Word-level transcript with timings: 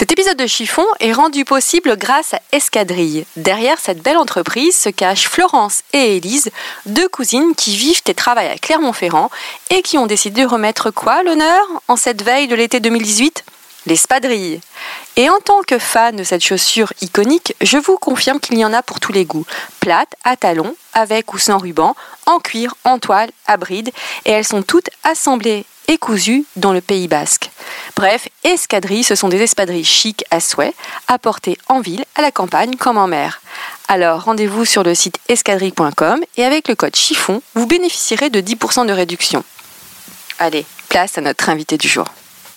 Cet 0.00 0.12
épisode 0.12 0.38
de 0.38 0.46
Chiffon 0.46 0.86
est 0.98 1.12
rendu 1.12 1.44
possible 1.44 1.94
grâce 1.98 2.32
à 2.32 2.40
Escadrille. 2.52 3.26
Derrière 3.36 3.78
cette 3.78 4.00
belle 4.02 4.16
entreprise 4.16 4.74
se 4.74 4.88
cachent 4.88 5.28
Florence 5.28 5.82
et 5.92 6.16
Élise, 6.16 6.50
deux 6.86 7.06
cousines 7.06 7.54
qui 7.54 7.76
vivent 7.76 8.00
et 8.06 8.14
travaillent 8.14 8.48
à 8.48 8.56
Clermont-Ferrand 8.56 9.28
et 9.68 9.82
qui 9.82 9.98
ont 9.98 10.06
décidé 10.06 10.40
de 10.40 10.46
remettre 10.46 10.90
quoi 10.90 11.22
l'honneur 11.22 11.66
en 11.86 11.96
cette 11.96 12.22
veille 12.22 12.48
de 12.48 12.54
l'été 12.54 12.80
2018 12.80 13.44
L'espadrille. 13.84 14.62
Et 15.16 15.28
en 15.28 15.38
tant 15.44 15.60
que 15.60 15.78
fan 15.78 16.16
de 16.16 16.24
cette 16.24 16.42
chaussure 16.42 16.94
iconique, 17.02 17.54
je 17.60 17.76
vous 17.76 17.98
confirme 17.98 18.40
qu'il 18.40 18.56
y 18.56 18.64
en 18.64 18.72
a 18.72 18.82
pour 18.82 19.00
tous 19.00 19.12
les 19.12 19.26
goûts. 19.26 19.44
Plate, 19.80 20.14
à 20.24 20.34
talons, 20.34 20.76
avec 20.94 21.34
ou 21.34 21.38
sans 21.38 21.58
ruban, 21.58 21.94
en 22.24 22.38
cuir, 22.38 22.74
en 22.84 22.98
toile, 22.98 23.32
à 23.46 23.58
bride, 23.58 23.90
et 24.24 24.30
elles 24.30 24.46
sont 24.46 24.62
toutes 24.62 24.88
assemblées 25.04 25.66
et 25.88 25.98
cousues 25.98 26.46
dans 26.56 26.72
le 26.72 26.80
Pays 26.80 27.08
Basque. 27.08 27.39
Bref, 28.00 28.28
escadrilles, 28.44 29.04
ce 29.04 29.14
sont 29.14 29.28
des 29.28 29.42
espadrilles 29.42 29.84
chic 29.84 30.24
à 30.30 30.40
souhait, 30.40 30.72
à 31.06 31.18
porter 31.18 31.58
en 31.68 31.82
ville, 31.82 32.02
à 32.14 32.22
la 32.22 32.30
campagne 32.32 32.76
comme 32.76 32.96
en 32.96 33.06
mer. 33.06 33.42
Alors 33.88 34.24
rendez-vous 34.24 34.64
sur 34.64 34.82
le 34.82 34.94
site 34.94 35.18
escadrille.com 35.28 36.20
et 36.38 36.44
avec 36.44 36.68
le 36.68 36.74
code 36.76 36.96
chiffon, 36.96 37.42
vous 37.54 37.66
bénéficierez 37.66 38.30
de 38.30 38.40
10% 38.40 38.86
de 38.86 38.92
réduction. 38.94 39.44
Allez, 40.38 40.64
place 40.88 41.18
à 41.18 41.20
notre 41.20 41.50
invité 41.50 41.76
du 41.76 41.88
jour. 41.88 42.06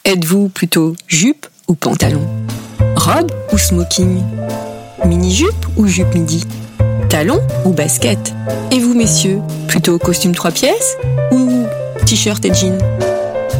Êtes-vous 0.05 0.47
plutôt 0.47 0.95
jupe 1.07 1.45
ou 1.67 1.75
pantalon? 1.75 2.25
Robe 2.95 3.33
ou 3.51 3.57
smoking? 3.57 4.23
Mini-jupe 5.03 5.65
ou 5.75 5.87
jupe 5.87 6.13
midi? 6.15 6.45
Talon 7.09 7.45
ou 7.65 7.73
basket? 7.73 8.33
Et 8.71 8.79
vous, 8.79 8.93
messieurs, 8.93 9.41
plutôt 9.67 9.99
costume 9.99 10.33
trois 10.33 10.51
pièces 10.51 10.95
ou 11.31 11.65
t-shirt 12.05 12.45
et 12.45 12.53
jean 12.53 12.77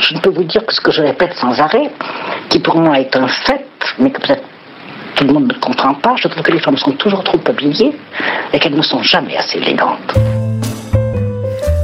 je 0.00 0.14
ne 0.14 0.20
peux 0.20 0.30
vous 0.30 0.44
dire 0.44 0.64
que 0.66 0.74
ce 0.74 0.80
que 0.80 0.90
je 0.90 1.02
répète 1.02 1.34
sans 1.34 1.58
arrêt, 1.60 1.90
qui 2.48 2.58
pour 2.58 2.76
moi 2.76 2.98
est 2.98 3.14
un 3.16 3.28
fait, 3.28 3.66
mais 3.98 4.10
que 4.10 4.20
peut-être 4.20 4.42
tout 5.14 5.24
le 5.24 5.32
monde 5.32 5.48
ne 5.48 5.58
comprend 5.58 5.94
pas, 5.94 6.14
je 6.16 6.28
trouve 6.28 6.42
que 6.42 6.52
les 6.52 6.60
femmes 6.60 6.76
sont 6.76 6.92
toujours 6.92 7.24
trop 7.24 7.40
habillées 7.46 7.92
et 8.52 8.58
qu'elles 8.58 8.76
ne 8.76 8.82
sont 8.82 9.02
jamais 9.02 9.36
assez 9.36 9.58
élégantes. 9.58 10.14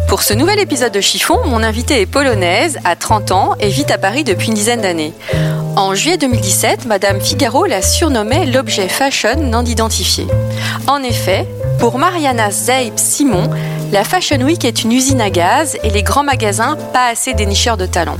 Pour 0.09 0.22
ce 0.22 0.32
nouvel 0.32 0.60
épisode 0.60 0.93
de 0.93 1.00
Chiffon, 1.00 1.38
mon 1.47 1.62
invitée 1.65 2.00
est 2.00 2.06
polonaise, 2.06 2.78
a 2.84 2.94
30 2.94 3.32
ans 3.32 3.55
et 3.59 3.69
vit 3.69 3.91
à 3.91 3.99
Paris 3.99 4.22
depuis 4.22 4.49
une 4.49 4.55
dizaine 4.55 4.81
d'années. 4.81 5.12
En 5.76 5.97
juillet 5.97 6.16
2017, 6.16 6.87
Madame 6.87 7.21
Figaro 7.21 7.66
la 7.66 7.82
surnommait 7.82 8.47
l'objet 8.47 8.87
fashion 8.88 9.41
non 9.41 9.65
identifié. 9.65 10.28
En 10.87 11.03
effet, 11.03 11.49
pour 11.81 11.99
Mariana 11.99 12.53
Zeib 12.53 12.93
Simon, 12.97 13.50
la 13.93 14.05
Fashion 14.05 14.41
Week 14.43 14.65
est 14.65 14.83
une 14.83 14.93
usine 14.93 15.21
à 15.21 15.31
gaz 15.31 15.77
et 15.83 15.91
les 15.91 16.03
grands 16.03 16.25
magasins 16.25 16.77
pas 16.93 17.06
assez 17.09 17.34
dénicheurs 17.34 17.77
de 17.77 17.87
talents. 17.87 18.19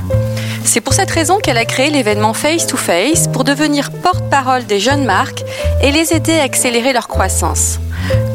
C'est 0.63 0.81
pour 0.81 0.93
cette 0.93 1.11
raison 1.11 1.37
qu'elle 1.39 1.57
a 1.57 1.65
créé 1.65 1.89
l'événement 1.89 2.33
Face 2.33 2.65
to 2.67 2.77
Face 2.77 3.27
pour 3.27 3.43
devenir 3.43 3.91
porte-parole 3.91 4.65
des 4.65 4.79
jeunes 4.79 5.05
marques 5.05 5.43
et 5.81 5.91
les 5.91 6.13
aider 6.13 6.37
à 6.39 6.43
accélérer 6.43 6.93
leur 6.93 7.07
croissance. 7.07 7.79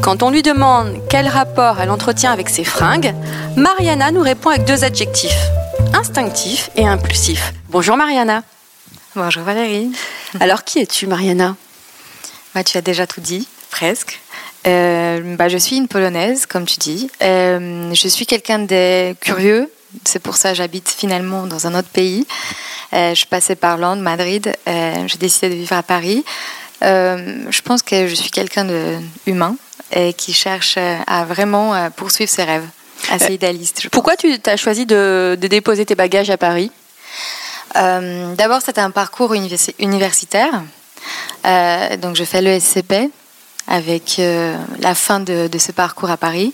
Quand 0.01 0.23
on 0.23 0.29
lui 0.29 0.41
demande 0.41 0.97
quel 1.09 1.27
rapport 1.27 1.79
elle 1.81 1.89
entretient 1.89 2.31
avec 2.31 2.49
ses 2.49 2.63
fringues, 2.63 3.13
Mariana 3.55 4.11
nous 4.11 4.21
répond 4.21 4.49
avec 4.49 4.65
deux 4.65 4.83
adjectifs, 4.83 5.47
instinctif 5.93 6.69
et 6.75 6.87
impulsif. 6.87 7.53
Bonjour 7.69 7.97
Mariana. 7.97 8.43
Bonjour 9.15 9.43
Valérie. 9.43 9.91
Alors 10.39 10.63
qui 10.63 10.79
es-tu 10.79 11.07
Mariana? 11.07 11.55
Bah, 12.55 12.63
Tu 12.63 12.77
as 12.77 12.81
déjà 12.81 13.07
tout 13.07 13.21
dit, 13.21 13.47
presque. 13.69 14.19
Euh, 14.67 15.35
bah, 15.35 15.49
je 15.49 15.57
suis 15.57 15.77
une 15.77 15.87
Polonaise, 15.87 16.45
comme 16.45 16.65
tu 16.65 16.77
dis. 16.77 17.09
Euh, 17.21 17.93
je 17.93 18.07
suis 18.07 18.25
quelqu'un 18.25 18.59
de 18.59 19.13
curieux. 19.13 19.71
C'est 20.05 20.19
pour 20.19 20.37
ça 20.37 20.51
que 20.51 20.55
j'habite 20.55 20.89
finalement 20.89 21.47
dans 21.47 21.67
un 21.67 21.77
autre 21.77 21.89
pays. 21.89 22.25
Euh, 22.93 23.13
je 23.15 23.25
passais 23.25 23.55
par 23.55 23.77
Londres, 23.77 24.01
Madrid. 24.01 24.53
J'ai 24.67 25.17
décidé 25.17 25.49
de 25.49 25.55
vivre 25.55 25.75
à 25.75 25.83
Paris. 25.83 26.23
je 26.81 27.61
pense 27.61 27.81
que 27.81 28.07
je 28.07 28.15
suis 28.15 28.31
quelqu'un 28.31 28.65
de 28.65 28.97
humain 29.25 29.55
et 29.93 30.13
qui 30.13 30.33
cherche 30.33 30.77
à 30.77 31.25
vraiment 31.25 31.89
poursuivre 31.91 32.29
ses 32.29 32.43
rêves. 32.43 32.67
Assez 33.09 33.33
idéaliste. 33.33 33.89
Pourquoi 33.89 34.15
tu 34.15 34.39
as 34.45 34.57
choisi 34.57 34.85
de, 34.85 35.37
de 35.39 35.47
déposer 35.47 35.85
tes 35.85 35.95
bagages 35.95 36.29
à 36.29 36.37
Paris? 36.37 36.71
Euh, 37.75 38.35
D'abord, 38.35 38.61
c'était 38.61 38.81
un 38.81 38.91
parcours 38.91 39.33
universitaire. 39.33 40.63
Euh, 41.45 41.97
donc, 41.97 42.15
je 42.15 42.23
fais 42.23 42.41
le 42.41 42.59
SCP 42.59 43.09
avec 43.71 44.19
euh, 44.19 44.57
la 44.79 44.93
fin 44.93 45.21
de, 45.21 45.47
de, 45.47 45.57
ce 45.57 45.71
parcours 45.71 46.11
à 46.11 46.17
Paris. 46.17 46.53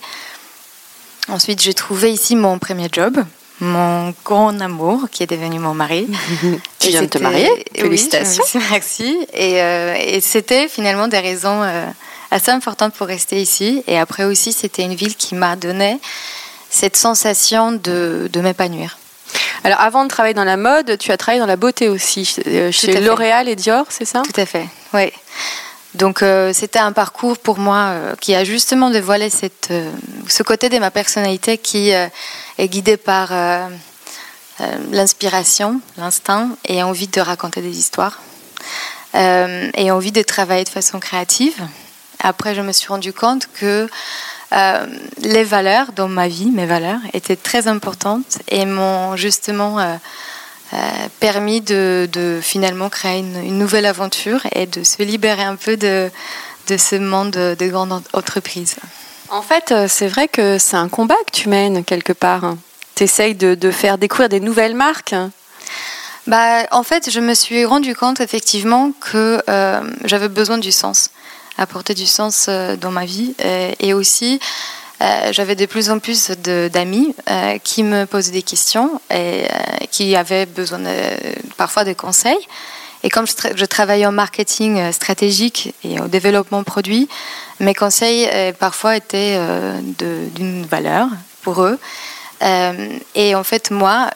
Ensuite, 1.29 1.59
j'ai 1.61 1.73
trouvé 1.73 2.11
ici 2.11 2.35
mon 2.35 2.59
premier 2.59 2.89
job, 2.91 3.17
mon 3.59 4.13
grand 4.23 4.61
amour, 4.61 5.09
qui 5.11 5.23
est 5.23 5.27
devenu 5.27 5.57
mon 5.57 5.73
mari. 5.73 6.07
tu 6.79 6.89
viens 6.89 7.01
de 7.01 7.07
te 7.07 7.17
marier 7.17 7.49
Félicitations. 7.75 8.43
Oui, 8.53 8.61
merci. 8.69 9.17
Et, 9.33 9.63
euh, 9.63 9.95
et 9.99 10.21
c'était 10.21 10.67
finalement 10.67 11.07
des 11.07 11.17
raisons 11.17 11.63
euh, 11.63 11.87
assez 12.29 12.51
importantes 12.51 12.93
pour 12.93 13.07
rester 13.07 13.41
ici. 13.41 13.83
Et 13.87 13.97
après 13.97 14.23
aussi, 14.23 14.53
c'était 14.53 14.83
une 14.83 14.93
ville 14.93 15.15
qui 15.15 15.33
m'a 15.33 15.55
donné 15.55 15.99
cette 16.69 16.95
sensation 16.95 17.71
de, 17.71 18.29
de 18.31 18.41
m'épanouir. 18.41 18.99
Alors, 19.63 19.81
avant 19.81 20.03
de 20.03 20.09
travailler 20.09 20.35
dans 20.35 20.43
la 20.43 20.55
mode, 20.55 20.99
tu 20.99 21.11
as 21.11 21.17
travaillé 21.17 21.41
dans 21.41 21.47
la 21.47 21.55
beauté 21.55 21.89
aussi, 21.89 22.25
chez 22.25 23.01
L'Oréal 23.01 23.49
et 23.49 23.55
Dior, 23.55 23.87
c'est 23.89 24.05
ça? 24.05 24.21
Tout 24.21 24.39
à 24.39 24.45
fait, 24.45 24.67
oui. 24.93 25.11
Donc, 25.97 26.21
euh, 26.21 26.53
c'était 26.53 26.79
un 26.79 26.91
parcours 26.91 27.39
pour 27.39 27.57
moi 27.57 27.87
euh, 27.87 28.15
qui 28.15 28.35
a 28.35 28.43
justement 28.43 28.91
dévoilé 28.91 29.29
euh, 29.71 29.91
ce 30.27 30.43
côté 30.43 30.69
de 30.69 30.77
ma 30.77 30.91
personnalité 30.91 31.57
qui 31.57 31.89
est 31.89 32.11
guidé 32.59 32.97
par 32.97 33.31
l'inspiration, 34.91 35.81
l'instinct 35.97 36.49
et 36.65 36.83
envie 36.83 37.07
de 37.07 37.21
raconter 37.21 37.61
des 37.61 37.77
histoires 37.77 38.19
et 39.13 39.91
envie 39.91 40.11
de 40.11 40.21
travailler 40.21 40.63
de 40.63 40.69
façon 40.69 40.99
créative. 40.99 41.55
Après, 42.19 42.53
je 42.53 42.61
me 42.61 42.71
suis 42.71 42.87
rendu 42.87 43.13
compte 43.13 43.47
que 43.53 43.87
les 45.21 45.43
valeurs 45.43 45.91
dans 45.95 46.07
ma 46.07 46.27
vie, 46.27 46.51
mes 46.51 46.65
valeurs, 46.65 46.99
étaient 47.13 47.35
très 47.35 47.67
importantes 47.67 48.39
et 48.49 48.65
m'ont 48.65 49.15
justement 49.15 49.99
permis 51.19 51.61
de, 51.61 52.09
de, 52.11 52.39
finalement 52.41 52.89
créer 52.89 53.19
une, 53.19 53.37
une, 53.43 53.57
nouvelle 53.57 53.85
aventure 53.85 54.41
et 54.53 54.65
de 54.65 54.83
se 54.83 55.01
libérer 55.01 55.43
un 55.43 55.55
peu 55.55 55.77
de, 55.77 56.09
de 56.67 56.77
ce 56.77 56.95
monde 56.95 57.31
de, 57.31 57.55
de 57.57 57.67
grandes 57.67 58.01
entreprises. 58.13 58.75
En 59.29 59.41
fait, 59.41 59.73
c'est 59.87 60.07
vrai 60.07 60.27
que 60.27 60.57
c'est 60.57 60.77
un 60.77 60.89
combat 60.89 61.15
que 61.25 61.31
tu 61.31 61.49
mènes 61.49 61.83
quelque 61.83 62.13
part. 62.13 62.55
Tu 62.95 63.03
essayes 63.03 63.35
de, 63.35 63.71
faire 63.71 63.97
découvrir 63.97 64.29
des 64.29 64.39
nouvelles 64.39 64.75
marques. 64.75 65.15
Bah, 66.27 66.65
en 66.71 66.83
fait, 66.83 67.09
je 67.09 67.19
me 67.19 67.33
suis 67.33 67.63
rendu 67.65 67.95
compte 67.95 68.19
effectivement 68.19 68.91
que 68.99 69.41
euh, 69.49 69.81
j'avais 70.03 70.27
besoin 70.29 70.57
du 70.57 70.71
sens 70.71 71.11
apporter 71.57 71.93
du 71.93 72.05
sens 72.05 72.45
euh, 72.49 72.75
dans 72.75 72.91
ma 72.91 73.05
vie. 73.05 73.35
Euh, 73.43 73.71
et 73.79 73.93
aussi, 73.93 74.39
euh, 75.01 75.31
j'avais 75.31 75.55
de 75.55 75.65
plus 75.65 75.91
en 75.91 75.99
plus 75.99 76.31
d'amis 76.31 77.15
euh, 77.29 77.57
qui 77.63 77.83
me 77.83 78.05
posaient 78.05 78.31
des 78.31 78.41
questions 78.41 78.99
et 79.11 79.13
euh, 79.13 79.47
qui 79.91 80.15
avaient 80.15 80.47
besoin 80.47 80.79
parfois 81.55 81.83
de 81.83 81.93
conseils. 81.93 82.47
Et 83.03 83.09
comme 83.09 83.27
je, 83.27 83.65
travaillais 83.65 84.07
en 84.07 84.11
marketing 84.11 84.91
stratégique 84.91 85.75
et 85.83 86.01
au 86.01 86.07
développement 86.07 86.63
produit, 86.63 87.07
mes 87.59 87.75
conseils 87.75 88.27
parfois 88.59 88.97
étaient 88.97 89.39
d'une 89.99 90.65
valeur 90.65 91.07
pour 91.43 91.61
eux. 91.61 91.77
et 92.41 93.35
en 93.35 93.43
fait, 93.43 93.69
moi, 93.69 94.09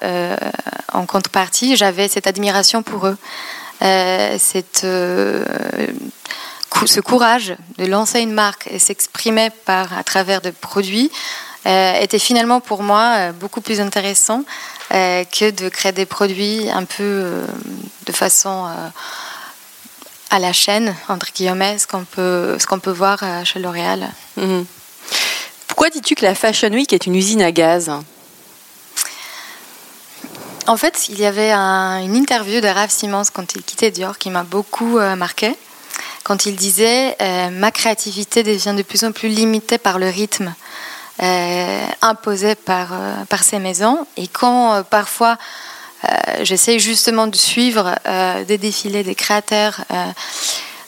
en 0.92 1.06
contrepartie, 1.06 1.76
j'avais 1.76 2.08
cette 2.08 2.26
admiration 2.26 2.82
pour 2.82 3.06
eux. 3.06 3.18
cette, 4.40 4.84
ce 6.88 7.00
courage 7.00 7.56
de 7.78 7.86
lancer 7.86 8.20
une 8.20 8.34
marque 8.34 8.68
et 8.72 8.80
s'exprimer 8.80 9.50
par 9.66 9.98
à 9.98 10.04
travers 10.04 10.42
des 10.42 10.52
produits 10.52 11.12
était 11.66 12.18
finalement 12.18 12.60
pour 12.60 12.82
moi 12.82 13.32
beaucoup 13.34 13.62
plus 13.62 13.80
intéressant 13.80 14.44
que 14.90 15.52
de 15.52 15.70
créer 15.70 15.92
des 15.92 16.08
produits 16.08 16.72
un 16.72 16.86
peu 16.86 17.44
de 18.08 18.12
façon 18.12 18.68
à 20.32 20.40
la 20.40 20.54
chaîne, 20.54 20.96
entre 21.10 21.28
guillemets, 21.36 21.78
ce 21.78 21.86
qu'on 21.86 22.06
peut, 22.06 22.58
ce 22.58 22.66
qu'on 22.66 22.80
peut 22.80 22.92
voir 22.92 23.20
euh, 23.22 23.44
chez 23.44 23.60
L'Oréal. 23.60 24.10
Mhm. 24.38 24.66
Pourquoi 25.68 25.90
dis-tu 25.90 26.16
que 26.16 26.26
la 26.26 26.36
Fashion 26.36 26.70
Week 26.70 26.92
est 26.94 27.06
une 27.06 27.16
usine 27.16 27.42
à 27.42 27.52
gaz? 27.52 27.92
En 30.68 30.78
fait, 30.78 31.10
il 31.10 31.20
y 31.20 31.26
avait 31.26 31.52
une 31.52 32.16
interview 32.16 32.62
de 32.62 32.68
Raph 32.68 32.92
Simons 32.92 33.24
quand 33.34 33.56
il 33.56 33.64
quittait 33.64 33.92
Dior 33.92 34.18
qui 34.18 34.30
m'a 34.30 34.44
beaucoup 34.44 35.00
euh, 35.00 35.16
marqué. 35.16 35.54
Quand 36.24 36.46
il 36.46 36.56
disait 36.56 37.16
euh, 37.22 37.50
Ma 37.50 37.72
créativité 37.72 38.44
devient 38.44 38.76
de 38.78 38.84
plus 38.84 39.04
en 39.04 39.12
plus 39.12 39.30
limitée 39.30 39.78
par 39.78 40.00
le 40.00 40.10
rythme 40.10 40.54
imposé 42.02 42.56
par, 42.56 42.94
par 43.30 43.44
ces 43.44 43.60
maisons. 43.60 44.08
Et 44.18 44.28
quand 44.28 44.82
parfois 44.90 45.38
euh, 46.04 46.44
j'essaie 46.44 46.80
justement 46.80 47.28
de 47.28 47.36
suivre 47.36 47.96
euh, 48.08 48.44
des 48.44 48.58
défilés 48.58 49.04
des 49.04 49.16
créateurs. 49.16 49.82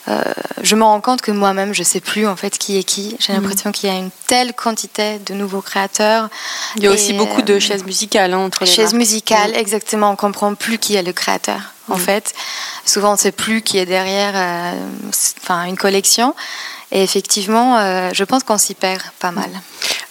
Euh, 0.10 0.22
je 0.62 0.76
me 0.76 0.84
rends 0.84 1.00
compte 1.00 1.22
que 1.22 1.32
moi-même, 1.32 1.74
je 1.74 1.82
ne 1.82 1.86
sais 1.86 2.02
plus 2.02 2.28
en 2.28 2.36
fait 2.36 2.58
qui 2.58 2.78
est 2.78 2.84
qui. 2.84 3.16
J'ai 3.20 3.34
mhm. 3.34 3.42
l'impression 3.42 3.72
qu'il 3.72 3.90
y 3.90 3.94
a 3.94 3.96
une 3.96 4.10
telle 4.28 4.54
quantité 4.54 5.20
de 5.20 5.34
nouveaux 5.34 5.62
créateurs. 5.62 6.30
Il 6.76 6.84
y 6.84 6.88
a 6.88 6.92
aussi 6.92 7.14
beaucoup 7.14 7.42
de 7.42 7.60
chaises 7.60 7.86
musicales 7.86 8.34
hein, 8.34 8.40
entre 8.40 8.66
les 8.66 8.72
Chaises 8.72 8.94
musicales, 8.94 9.56
exactement. 9.56 10.12
On 10.12 10.16
comprend 10.16 10.56
plus 10.56 10.78
qui 10.78 10.96
est 10.96 11.04
le 11.04 11.14
créateur. 11.14 11.73
En 11.90 11.96
mhm. 11.96 12.00
fait, 12.00 12.34
souvent 12.86 13.10
on 13.10 13.14
ne 13.14 13.18
sait 13.18 13.32
plus 13.32 13.62
qui 13.62 13.78
est 13.78 13.86
derrière, 13.86 14.34
enfin 15.42 15.66
une 15.66 15.78
collection. 15.78 16.34
Et 16.92 17.04
effectivement, 17.04 17.80
je 18.14 18.24
pense 18.24 18.44
qu'on 18.44 18.58
s'y 18.58 18.76
perd 18.76 19.02
pas 19.20 19.32
mal. 19.32 19.50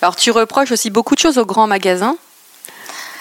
Alors, 0.03 0.17
tu 0.17 0.33
reproches 0.33 0.73
aussi 0.73 0.91
beaucoup 0.91 1.15
de 1.15 1.21
choses 1.21 1.39
aux 1.39 1.47
grands 1.47 1.69
magasins. 1.69 2.17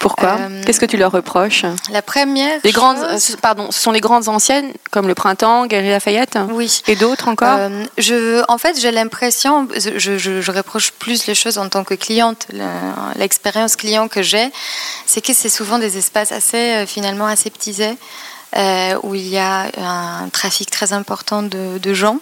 Pourquoi? 0.01 0.37
Euh, 0.39 0.63
Qu'est-ce 0.65 0.79
que 0.79 0.87
tu 0.87 0.97
leur 0.97 1.11
reproches? 1.11 1.63
La 1.91 2.01
première. 2.01 2.59
Les 2.63 2.71
grandes, 2.71 2.97
euh, 2.97 3.19
pardon, 3.39 3.69
ce 3.69 3.79
sont 3.79 3.91
les 3.91 3.99
grandes 3.99 4.29
anciennes 4.29 4.73
comme 4.89 5.07
le 5.07 5.13
Printemps, 5.13 5.67
Galerie 5.67 5.91
Lafayette? 5.91 6.39
Oui. 6.49 6.81
Et 6.87 6.95
d'autres 6.95 7.27
encore? 7.27 7.55
Euh, 7.59 7.85
Je, 7.99 8.43
en 8.47 8.57
fait, 8.57 8.79
j'ai 8.79 8.89
l'impression, 8.89 9.67
je, 9.77 10.17
je, 10.17 10.51
reproche 10.51 10.91
plus 10.91 11.27
les 11.27 11.35
choses 11.35 11.59
en 11.59 11.69
tant 11.69 11.83
que 11.83 11.93
cliente. 11.93 12.47
L'expérience 13.15 13.75
client 13.75 14.07
que 14.07 14.23
j'ai, 14.23 14.51
c'est 15.05 15.21
que 15.21 15.33
c'est 15.33 15.49
souvent 15.49 15.77
des 15.77 15.99
espaces 15.99 16.31
assez 16.31 16.83
finalement 16.87 17.27
aseptisés. 17.27 17.95
Où 19.03 19.15
il 19.15 19.27
y 19.27 19.37
a 19.37 19.71
un 19.77 20.29
trafic 20.29 20.69
très 20.69 20.93
important 20.93 21.43
de, 21.43 21.77
de 21.77 21.93
gens. 21.93 22.19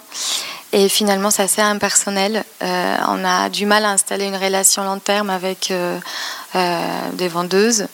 Et 0.72 0.88
finalement, 0.88 1.30
c'est 1.30 1.42
assez 1.42 1.62
impersonnel. 1.62 2.44
Euh, 2.62 2.96
on 3.08 3.24
a 3.24 3.48
du 3.48 3.66
mal 3.66 3.84
à 3.84 3.90
installer 3.90 4.26
une 4.26 4.36
relation 4.36 4.84
long 4.84 5.00
terme 5.00 5.30
avec 5.30 5.70
euh, 5.70 5.98
euh, 6.54 7.10
des 7.14 7.28
vendeuses. 7.28 7.86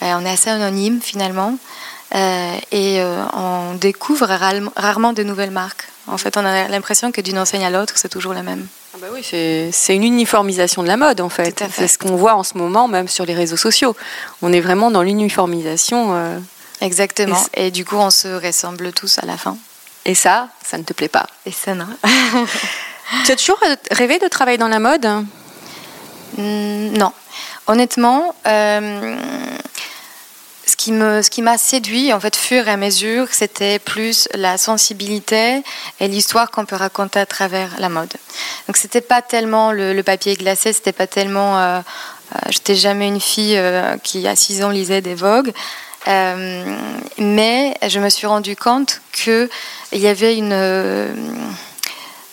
on 0.00 0.24
est 0.24 0.30
assez 0.30 0.50
anonyme 0.50 1.00
finalement. 1.02 1.56
et 2.12 3.02
on 3.34 3.74
découvre 3.74 4.28
rarement 4.76 5.12
de 5.12 5.22
nouvelles 5.22 5.50
marques. 5.50 5.88
En 6.06 6.18
fait, 6.18 6.36
on 6.36 6.44
a 6.44 6.68
l'impression 6.68 7.12
que 7.12 7.20
d'une 7.20 7.38
enseigne 7.38 7.64
à 7.64 7.70
l'autre, 7.70 7.94
c'est 7.96 8.08
toujours 8.08 8.34
la 8.34 8.42
même. 8.42 8.66
Ah 8.94 8.98
bah 9.00 9.06
oui, 9.12 9.22
c'est 9.22 9.94
une 9.94 10.04
uniformisation 10.04 10.82
de 10.82 10.88
la 10.88 10.96
mode 10.96 11.20
en 11.20 11.28
fait. 11.28 11.62
C'est 11.72 11.88
ce 11.88 11.98
qu'on 11.98 12.16
voit 12.16 12.34
en 12.34 12.42
ce 12.42 12.56
moment, 12.58 12.88
même 12.88 13.08
sur 13.08 13.26
les 13.26 13.34
réseaux 13.34 13.56
sociaux. 13.56 13.94
On 14.42 14.52
est 14.52 14.60
vraiment 14.60 14.90
dans 14.90 15.02
l'uniformisation. 15.02 16.40
Exactement. 16.80 17.42
Et 17.54 17.70
du 17.70 17.84
coup, 17.84 17.96
on 17.96 18.10
se 18.10 18.28
ressemble 18.28 18.92
tous 18.92 19.18
à 19.18 19.26
la 19.26 19.36
fin. 19.36 19.56
Et 20.04 20.14
ça, 20.14 20.48
ça 20.64 20.78
ne 20.78 20.82
te 20.82 20.92
plaît 20.92 21.08
pas. 21.08 21.26
Et 21.44 21.52
ça, 21.52 21.74
non. 21.74 21.86
tu 23.26 23.32
as 23.32 23.36
toujours 23.36 23.60
rêvé 23.90 24.18
de 24.18 24.28
travailler 24.28 24.58
dans 24.58 24.68
la 24.68 24.78
mode? 24.78 25.06
Mm, 26.38 26.96
Non. 26.96 27.12
Honnêtement, 27.66 28.34
euh, 28.46 29.16
ce 30.66 30.74
qui 30.74 30.90
me, 30.90 31.22
ce 31.22 31.30
qui 31.30 31.42
m'a 31.42 31.58
séduit, 31.58 32.12
en 32.12 32.18
fait, 32.18 32.34
fur 32.34 32.66
et 32.66 32.70
à 32.70 32.76
mesure, 32.76 33.28
c'était 33.30 33.78
plus 33.78 34.28
la 34.34 34.56
sensibilité 34.56 35.62
et 36.00 36.08
l'histoire 36.08 36.50
qu'on 36.50 36.64
peut 36.64 36.76
raconter 36.76 37.20
à 37.20 37.26
travers 37.26 37.78
la 37.78 37.88
mode. 37.88 38.12
Donc, 38.66 38.76
c'était 38.76 39.02
pas 39.02 39.22
tellement 39.22 39.70
le, 39.70 40.00
papier 40.02 40.34
glacé, 40.34 40.72
c'était 40.72 40.92
pas 40.92 41.06
tellement. 41.06 41.58
Euh, 41.58 41.80
euh, 42.34 42.38
j'étais 42.48 42.74
jamais 42.74 43.08
une 43.08 43.20
fille 43.20 43.60
qui, 44.02 44.26
à 44.26 44.34
6 44.34 44.64
ans, 44.64 44.70
lisait 44.70 45.02
des 45.02 45.14
Vogue. 45.14 45.52
Euh, 46.08 46.76
mais 47.18 47.76
je 47.86 48.00
me 48.00 48.08
suis 48.08 48.26
rendu 48.26 48.56
compte 48.56 49.00
qu'il 49.12 49.48
y 49.92 50.06
avait 50.06 50.36
une, 50.36 50.52
euh, 50.52 51.12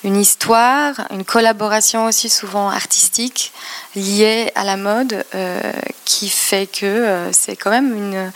une 0.03 0.15
histoire, 0.15 0.93
une 1.11 1.25
collaboration 1.25 2.05
aussi 2.05 2.29
souvent 2.29 2.69
artistique 2.69 3.51
liée 3.95 4.51
à 4.55 4.63
la 4.63 4.77
mode 4.77 5.25
euh, 5.35 5.61
qui 6.05 6.29
fait 6.29 6.67
que 6.67 7.29
c'est 7.31 7.55
quand 7.55 7.71
même 7.71 7.93
une, 7.93 8.31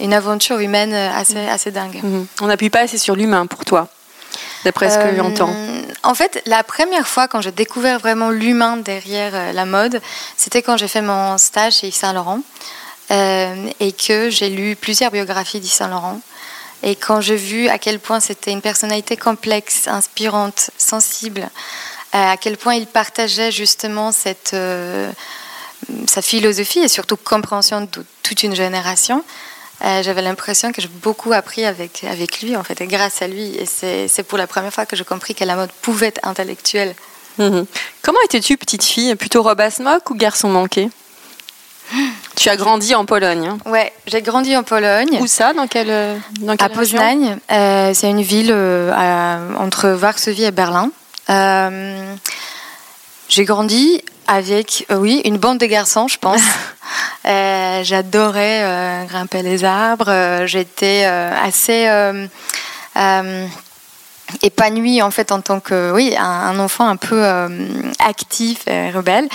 une 0.00 0.12
aventure 0.12 0.58
humaine 0.58 0.92
assez, 0.92 1.48
assez 1.48 1.70
dingue. 1.70 2.00
Mhm. 2.02 2.26
On 2.42 2.46
n'appuie 2.46 2.70
pas 2.70 2.80
assez 2.80 2.98
sur 2.98 3.16
l'humain 3.16 3.46
pour 3.46 3.64
toi 3.64 3.88
d'après 4.64 4.90
ce 4.90 4.98
que 4.98 5.14
j'entends 5.14 5.54
En 6.02 6.14
fait, 6.14 6.42
la 6.44 6.64
première 6.64 7.06
fois 7.06 7.28
quand 7.28 7.40
j'ai 7.40 7.52
découvert 7.52 8.00
vraiment 8.00 8.30
l'humain 8.30 8.76
derrière 8.76 9.54
la 9.54 9.64
mode, 9.64 10.02
c'était 10.36 10.60
quand 10.60 10.76
j'ai 10.76 10.88
fait 10.88 11.02
mon 11.02 11.38
stage 11.38 11.76
chez 11.76 11.86
Yves 11.86 11.94
Saint 11.94 12.12
Laurent. 12.12 12.40
Euh, 13.12 13.70
et 13.78 13.92
que 13.92 14.30
j'ai 14.30 14.50
lu 14.50 14.74
plusieurs 14.74 15.12
biographies 15.12 15.60
d'Yves 15.60 15.72
Saint 15.72 15.88
Laurent. 15.88 16.20
Et 16.82 16.96
quand 16.96 17.20
j'ai 17.20 17.36
vu 17.36 17.68
à 17.68 17.78
quel 17.78 18.00
point 18.00 18.18
c'était 18.18 18.50
une 18.50 18.60
personnalité 18.60 19.16
complexe, 19.16 19.86
inspirante, 19.86 20.70
sensible, 20.76 21.42
euh, 21.42 22.32
à 22.32 22.36
quel 22.36 22.56
point 22.56 22.74
il 22.74 22.86
partageait 22.86 23.52
justement 23.52 24.10
cette, 24.10 24.54
euh, 24.54 25.10
sa 26.08 26.20
philosophie 26.20 26.80
et 26.80 26.88
surtout 26.88 27.16
compréhension 27.16 27.82
de 27.82 28.04
toute 28.22 28.42
une 28.42 28.56
génération, 28.56 29.22
j'avais 29.80 30.22
l'impression 30.22 30.72
que 30.72 30.80
j'ai 30.80 30.88
beaucoup 30.88 31.34
appris 31.34 31.64
avec, 31.64 32.02
avec 32.04 32.40
lui, 32.40 32.56
en 32.56 32.64
fait, 32.64 32.80
et 32.80 32.86
grâce 32.86 33.20
à 33.20 33.28
lui. 33.28 33.54
Et 33.56 33.66
c'est 33.66 34.22
pour 34.22 34.38
la 34.38 34.46
première 34.46 34.72
fois 34.72 34.86
que 34.86 34.96
j'ai 34.96 35.04
compris 35.04 35.34
que 35.34 35.44
la 35.44 35.54
mode 35.54 35.70
pouvait 35.82 36.06
être 36.06 36.26
intellectuelle. 36.26 36.94
Mhm. 37.38 37.66
Comment 38.00 38.18
étais-tu 38.24 38.56
petite 38.56 38.82
fille? 38.82 39.14
Plutôt 39.16 39.42
robe 39.42 39.60
à 39.60 39.70
smock 39.70 40.10
ou 40.10 40.14
garçon 40.14 40.48
manqué? 40.48 40.88
tu 42.36 42.48
as 42.48 42.56
grandi 42.56 42.94
en 42.94 43.04
Pologne. 43.04 43.48
Hein 43.48 43.58
ouais, 43.70 43.92
j'ai 44.06 44.22
grandi 44.22 44.56
en 44.56 44.62
Pologne. 44.62 45.18
Où 45.20 45.26
ça? 45.26 45.52
Dans 45.52 45.66
quelle, 45.66 46.20
dans 46.40 46.54
À 46.54 46.68
Poznań. 46.68 47.38
Euh, 47.50 47.92
c'est 47.94 48.10
une 48.10 48.22
ville 48.22 48.52
euh, 48.52 49.54
entre 49.58 49.88
Varsovie 49.88 50.44
et 50.44 50.50
Berlin. 50.50 50.90
Euh, 51.30 52.14
j'ai 53.28 53.44
grandi 53.44 54.02
avec, 54.28 54.86
oui, 54.90 55.20
une 55.24 55.38
bande 55.38 55.58
de 55.58 55.66
garçons, 55.66 56.08
je 56.08 56.18
pense. 56.18 56.42
J'adorais 57.24 59.04
grimper 59.08 59.42
les 59.42 59.64
arbres. 59.64 60.46
J'étais 60.46 61.04
assez 61.04 61.88
épanouie 64.42 65.02
en 65.02 65.10
fait 65.10 65.32
en 65.32 65.40
tant 65.40 65.60
que, 65.60 65.92
oui, 65.92 66.14
un, 66.18 66.58
enfant 66.58 66.88
un 66.88 66.96
peu 66.96 67.24
actif 67.98 68.66
et 68.68 68.90
rebelle. 68.90 69.28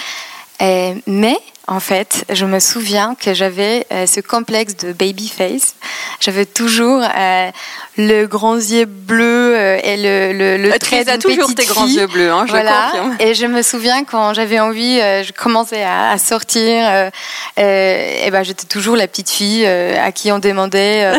mais 0.60 1.38
en 1.68 1.80
fait, 1.80 2.26
je 2.30 2.46
me 2.46 2.60
souviens 2.60 3.16
que 3.16 3.34
j'avais 3.34 3.86
euh, 3.92 4.08
ce 4.08 4.20
complexe 4.20 4.76
de 4.78 4.94
baby 4.94 5.30
face. 5.30 5.76
J'avais 6.20 6.46
toujours 6.46 7.02
euh, 7.04 7.52
le 7.98 8.26
grand 8.26 8.56
yeux 8.56 8.86
bleu 8.86 9.56
euh, 9.56 9.80
et 9.84 9.96
le, 9.98 10.34
le, 10.34 10.58
le 10.58 10.80
trait 10.80 11.08
as 11.08 11.20
toujours 11.20 11.54
tes 11.54 11.66
grands 11.66 11.86
yeux 11.86 12.08
bleus, 12.08 12.32
hein, 12.32 12.46
je 12.48 12.52
voilà. 12.52 12.90
confirme. 12.92 13.16
Et 13.20 13.36
je 13.36 13.46
me 13.46 13.62
souviens 13.62 14.04
quand 14.04 14.34
j'avais 14.34 14.60
envie, 14.60 14.98
je 14.98 15.32
commençais 15.34 15.84
à, 15.84 16.18
sortir. 16.18 17.12
et 17.58 18.30
ben, 18.32 18.44
j'étais 18.44 18.68
toujours 18.68 18.96
la 18.96 19.08
petite 19.08 19.30
fille 19.30 19.66
à 19.66 20.12
qui 20.12 20.32
on 20.32 20.40
demandait 20.40 21.14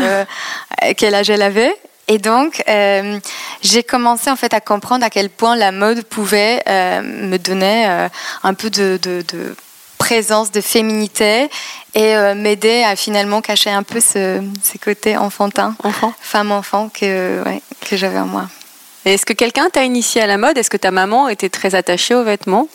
quel 0.96 1.14
âge 1.14 1.30
elle 1.30 1.42
avait. 1.42 1.74
Et 2.08 2.18
donc, 2.18 2.64
j'ai 3.62 3.82
commencé 3.84 4.28
en 4.28 4.36
fait 4.36 4.52
à 4.54 4.60
comprendre 4.60 5.04
à 5.04 5.10
quel 5.10 5.30
point 5.30 5.56
la 5.56 5.70
mode 5.70 6.02
pouvait 6.02 6.62
me 6.66 7.36
donner 7.36 7.86
un 8.42 8.54
peu 8.54 8.70
de, 8.70 8.98
de, 9.02 9.24
de 9.32 9.54
présence 10.02 10.50
de 10.50 10.60
féminité 10.60 11.48
et 11.94 12.16
euh, 12.16 12.34
m'aider 12.34 12.82
à 12.82 12.96
finalement 12.96 13.40
cacher 13.40 13.70
un 13.70 13.84
peu 13.84 14.00
ce, 14.00 14.42
ces 14.60 14.78
côtés 14.78 15.16
enfantins, 15.16 15.76
Enfant. 15.84 16.12
femme-enfant 16.20 16.90
que, 16.92 17.44
que 17.88 17.96
j'avais 17.96 18.18
en 18.18 18.26
moi. 18.26 18.48
Est-ce 19.04 19.24
que 19.24 19.32
quelqu'un 19.32 19.68
t'a 19.70 19.84
initié 19.84 20.20
à 20.20 20.26
la 20.26 20.38
mode? 20.38 20.58
Est-ce 20.58 20.70
que 20.70 20.76
ta 20.76 20.90
maman 20.90 21.28
était 21.28 21.48
très 21.48 21.76
attachée 21.76 22.16
aux 22.16 22.24
vêtements? 22.24 22.66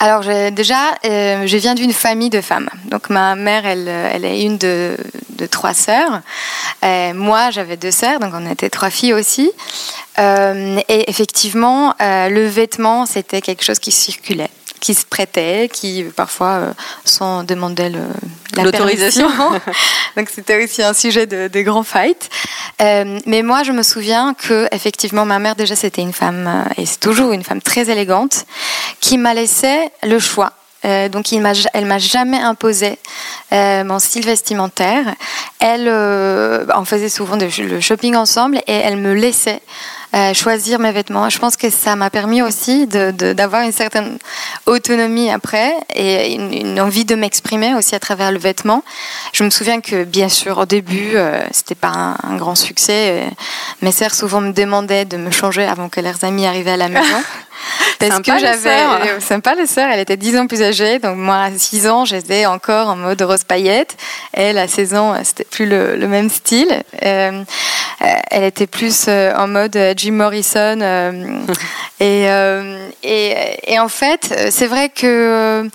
Alors 0.00 0.24
déjà, 0.50 0.94
euh, 1.04 1.46
je 1.46 1.56
viens 1.58 1.74
d'une 1.74 1.92
famille 1.92 2.30
de 2.30 2.40
femmes. 2.40 2.70
Donc 2.86 3.10
ma 3.10 3.34
mère, 3.36 3.66
elle, 3.66 3.88
elle 3.88 4.24
est 4.24 4.42
une 4.42 4.56
de, 4.56 4.96
de 5.30 5.46
trois 5.46 5.74
sœurs. 5.74 6.20
moi, 7.14 7.50
j'avais 7.50 7.76
deux 7.76 7.90
sœurs, 7.90 8.18
donc 8.18 8.32
on 8.34 8.50
était 8.50 8.70
trois 8.70 8.90
filles 8.90 9.14
aussi. 9.14 9.50
et 10.18 11.10
effectivement, 11.10 11.94
le 12.00 12.46
vêtement, 12.46 13.04
c'était 13.06 13.42
quelque 13.42 13.64
chose 13.64 13.78
qui 13.78 13.92
circulait 13.92 14.50
qui 14.82 14.94
se 14.94 15.06
prêtaient, 15.06 15.70
qui 15.72 16.04
parfois 16.14 16.48
euh, 16.48 16.72
sans 17.04 17.44
demander 17.44 17.90
l'autorisation. 18.56 19.28
Donc 20.16 20.28
c'était 20.28 20.62
aussi 20.62 20.82
un 20.82 20.92
sujet 20.92 21.26
de, 21.26 21.46
de 21.46 21.60
grands 21.60 21.84
fights. 21.84 22.28
Euh, 22.82 23.20
mais 23.24 23.42
moi, 23.42 23.62
je 23.62 23.70
me 23.70 23.84
souviens 23.84 24.34
que 24.34 24.66
effectivement, 24.72 25.24
ma 25.24 25.38
mère 25.38 25.54
déjà 25.54 25.76
c'était 25.76 26.02
une 26.02 26.12
femme 26.12 26.46
euh, 26.48 26.82
et 26.82 26.84
c'est 26.84 26.98
toujours 26.98 27.32
une 27.32 27.44
femme 27.44 27.62
très 27.62 27.90
élégante 27.90 28.44
qui 29.00 29.18
m'a 29.18 29.34
laissé 29.34 29.88
le 30.02 30.18
choix. 30.18 30.52
donc, 31.12 31.30
il 31.30 31.40
elle 31.74 31.86
m'a 31.86 31.98
jamais 31.98 32.40
imposé 32.40 32.98
mon 33.52 34.00
style 34.00 34.24
vestimentaire. 34.24 35.14
Elle, 35.60 35.88
on 36.74 36.84
faisait 36.84 37.08
souvent 37.08 37.36
le 37.36 37.80
shopping 37.80 38.16
ensemble 38.16 38.56
et 38.66 38.78
elle 38.86 38.96
me 38.96 39.14
laissait 39.14 39.62
euh, 40.14 40.34
choisir 40.34 40.78
mes 40.78 40.92
vêtements. 40.92 41.30
Je 41.30 41.38
pense 41.38 41.56
que 41.56 41.70
ça 41.70 41.96
m'a 41.96 42.10
permis 42.10 42.42
aussi 42.42 42.86
d'avoir 42.86 43.62
une 43.62 43.72
certaine 43.72 44.18
autonomie 44.66 45.30
après 45.30 45.74
et 45.94 46.34
une, 46.34 46.80
envie 46.80 47.04
de 47.04 47.14
m'exprimer 47.14 47.74
aussi 47.74 47.94
à 47.94 47.98
travers 47.98 48.30
le 48.30 48.38
vêtement. 48.38 48.84
Je 49.32 49.42
me 49.44 49.50
souviens 49.50 49.80
que 49.80 50.04
bien 50.04 50.28
sûr 50.28 50.58
au 50.58 50.66
début 50.66 51.12
euh, 51.14 51.42
c'était 51.50 51.74
pas 51.74 52.16
un, 52.22 52.36
grand 52.36 52.54
succès. 52.54 53.24
Mes 53.80 53.92
sœurs 53.92 54.14
souvent 54.14 54.40
me 54.40 54.52
demandaient 54.52 55.04
de 55.04 55.16
me 55.16 55.30
changer 55.30 55.64
avant 55.64 55.88
que 55.88 56.00
leurs 56.00 56.24
amis 56.24 56.46
arrivaient 56.46 56.72
à 56.72 56.76
la 56.76 56.88
maison. 56.88 57.22
Parce 57.98 58.20
que 58.20 58.38
j'avais. 58.38 59.20
Sympa 59.20 59.54
les 59.54 59.66
sœurs, 59.66 59.88
elle 59.90 60.00
était 60.00 60.16
10 60.16 60.38
ans 60.38 60.46
plus 60.46 60.62
âgée, 60.62 60.98
donc 60.98 61.16
moi 61.16 61.42
à 61.42 61.50
6 61.50 61.88
ans 61.88 62.04
j'étais 62.04 62.46
encore 62.46 62.88
en 62.88 62.96
mode 62.96 63.20
rose 63.22 63.44
paillette. 63.44 63.96
Elle 64.32 64.58
à 64.58 64.68
16 64.68 64.94
ans 64.94 65.14
c'était 65.22 65.44
plus 65.44 65.66
le, 65.66 65.96
même 66.06 66.30
style. 66.30 66.82
Euh, 67.04 67.44
elle 68.30 68.44
était 68.44 68.66
plus 68.66 69.08
en 69.08 69.46
mode 69.46 69.78
Jim 69.96 70.12
Morrison. 70.12 70.78
Euh, 70.80 71.12
euh, 72.02 72.88
et, 73.02 73.34
et, 73.66 73.78
en 73.78 73.88
fait, 73.88 74.50
c'est 74.50 74.66
vrai 74.66 74.88
que 74.88 75.06
euh, 75.06 75.68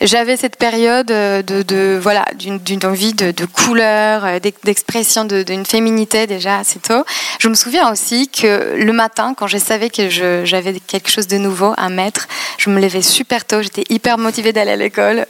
j'avais 0.00 0.36
cette 0.36 0.56
période 0.56 1.06
de, 1.06 1.98
voilà 2.00 2.24
d'une 2.34 2.86
envie 2.86 3.14
de, 3.14 3.44
couleur, 3.46 4.40
d'expression 4.40 5.24
d'une 5.24 5.66
féminité 5.66 6.26
déjà 6.26 6.58
assez 6.58 6.78
tôt. 6.78 7.04
Je 7.38 7.48
me 7.48 7.54
souviens 7.54 7.90
aussi 7.90 8.28
que 8.28 8.74
le 8.76 8.92
matin, 8.92 9.34
quand 9.36 9.46
je 9.46 9.58
savais 9.58 9.90
que 9.90 10.08
j'avais 10.08 10.80
quelque 10.80 11.10
chose 11.10 11.26
de 11.26 11.33
nouveau 11.38 11.74
à 11.76 11.88
mettre, 11.88 12.26
je 12.58 12.70
me 12.70 12.80
levais 12.80 13.02
super 13.02 13.44
tôt. 13.44 13.62
J'étais 13.62 13.84
hyper 13.88 14.18
motivée 14.18 14.52
d'aller 14.52 14.72
à 14.72 14.76
l'école 14.76 15.26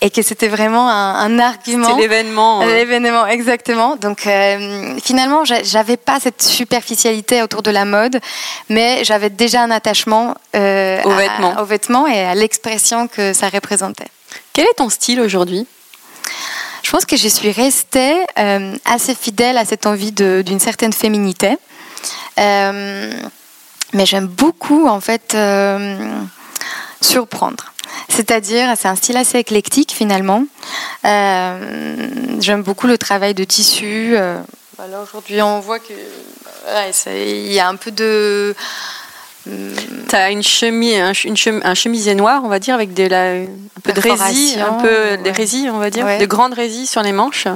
et 0.00 0.10
que 0.10 0.22
c'était 0.22 0.48
vraiment 0.48 0.88
un, 0.88 1.38
argument. 1.38 1.88
C'était 1.88 2.02
l'événement. 2.02 2.64
L'événement, 2.64 3.26
exactement. 3.26 3.96
Donc 3.96 4.26
finalement, 5.02 5.44
j'avais 5.44 5.96
pas 5.96 6.20
cette 6.20 6.42
superficialité 6.42 7.42
autour 7.42 7.62
de 7.62 7.70
la 7.70 7.84
mode, 7.84 8.20
mais 8.68 9.04
j'avais 9.04 9.30
déjà 9.30 9.62
un 9.62 9.70
attachement 9.70 10.34
euh, 10.56 11.02
aux, 11.04 11.64
vêtements. 11.64 12.06
et 12.06 12.20
à 12.20 12.34
l'expression 12.34 13.08
que 13.08 13.32
ça 13.32 13.48
représentait. 13.48 14.08
Quel 14.52 14.64
est 14.66 14.76
ton 14.76 14.88
style 14.88 15.20
aujourd'hui? 15.20 15.66
Je 16.82 16.90
pense 16.90 17.04
que 17.04 17.16
je 17.16 17.28
suis 17.28 17.52
restée 17.52 18.16
euh, 18.38 18.74
assez 18.84 19.14
fidèle 19.14 19.56
à 19.58 19.64
cette 19.64 19.86
envie 19.86 20.12
d'une 20.12 20.60
certaine 20.60 20.92
féminité. 20.92 21.56
Euh, 22.38 23.12
mais 23.92 24.06
j'aime 24.06 24.26
beaucoup, 24.26 24.86
en 24.86 25.00
fait, 25.00 25.36
surprendre. 27.00 27.72
C'est-à-dire, 28.08 28.74
c'est 28.76 28.88
un 28.88 28.96
style 28.96 29.16
assez 29.16 29.38
éclectique 29.38 29.92
finalement. 29.92 30.44
J'aime 31.04 32.62
beaucoup 32.62 32.86
le 32.86 32.98
travail 32.98 33.34
de 33.34 33.44
tissu. 33.44 34.12
Là, 34.12 35.02
aujourd'hui, 35.02 35.42
on 35.42 35.60
voit 35.60 35.78
que 35.78 35.92
il 37.06 37.52
y 37.52 37.60
a 37.60 37.68
un 37.68 37.76
peu 37.76 37.90
de. 37.90 38.54
Tu 39.44 40.14
as 40.14 40.30
une 40.30 40.42
chemise, 40.42 40.98
un, 40.98 41.12
une 41.12 41.60
un 41.64 41.74
chemisier 41.74 42.14
noir, 42.14 42.42
on 42.44 42.48
va 42.48 42.58
dire, 42.58 42.74
avec 42.74 42.92
des, 42.92 43.06
un 43.06 43.80
peu 43.82 43.92
de 43.92 44.00
résille, 44.00 44.60
un 44.60 44.74
peu 44.74 45.16
des 45.22 45.32
résilles, 45.32 45.70
on 45.70 45.78
va 45.78 45.90
dire, 45.90 46.06
de 46.18 46.26
grandes 46.26 46.54
résilles 46.54 46.86
sur 46.86 47.02
les 47.02 47.12
manches. 47.12 47.46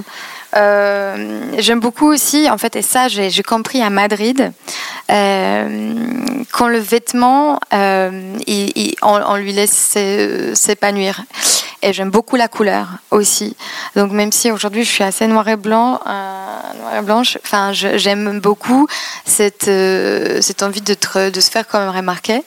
Euh, 0.56 1.52
j'aime 1.58 1.80
beaucoup 1.80 2.06
aussi, 2.06 2.48
en 2.48 2.58
fait, 2.58 2.76
et 2.76 2.82
ça 2.82 3.08
j'ai 3.08 3.42
compris 3.42 3.82
à 3.82 3.90
Madrid, 3.90 4.40
euh, 4.40 4.50
quand 5.08 6.68
le 6.68 6.78
vêtement, 6.78 7.60
euh, 7.72 8.38
on, 9.02 9.36
lui 9.36 9.52
laisse 9.52 9.96
s'épanouir. 10.54 11.22
Et 11.82 11.92
j'aime 11.92 12.10
beaucoup 12.10 12.36
la 12.36 12.48
couleur 12.48 12.88
aussi. 13.10 13.56
Donc 13.94 14.10
même 14.10 14.32
si 14.32 14.50
aujourd'hui 14.50 14.84
je 14.84 14.90
suis 14.90 15.04
assez 15.04 15.26
noir 15.26 15.46
et 15.48 15.56
blanc, 15.56 16.00
noir 16.06 16.96
et 16.98 17.02
blanche, 17.02 17.36
enfin 17.44 17.72
j'aime 17.72 18.40
beaucoup 18.40 18.88
cette 19.26 19.64
cette 19.64 20.62
envie 20.62 20.80
de, 20.80 20.96
de 21.28 21.40
se 21.40 21.50
faire 21.50 21.68
quand 21.68 21.80
même 21.80 21.94
remarquer. 21.94 22.42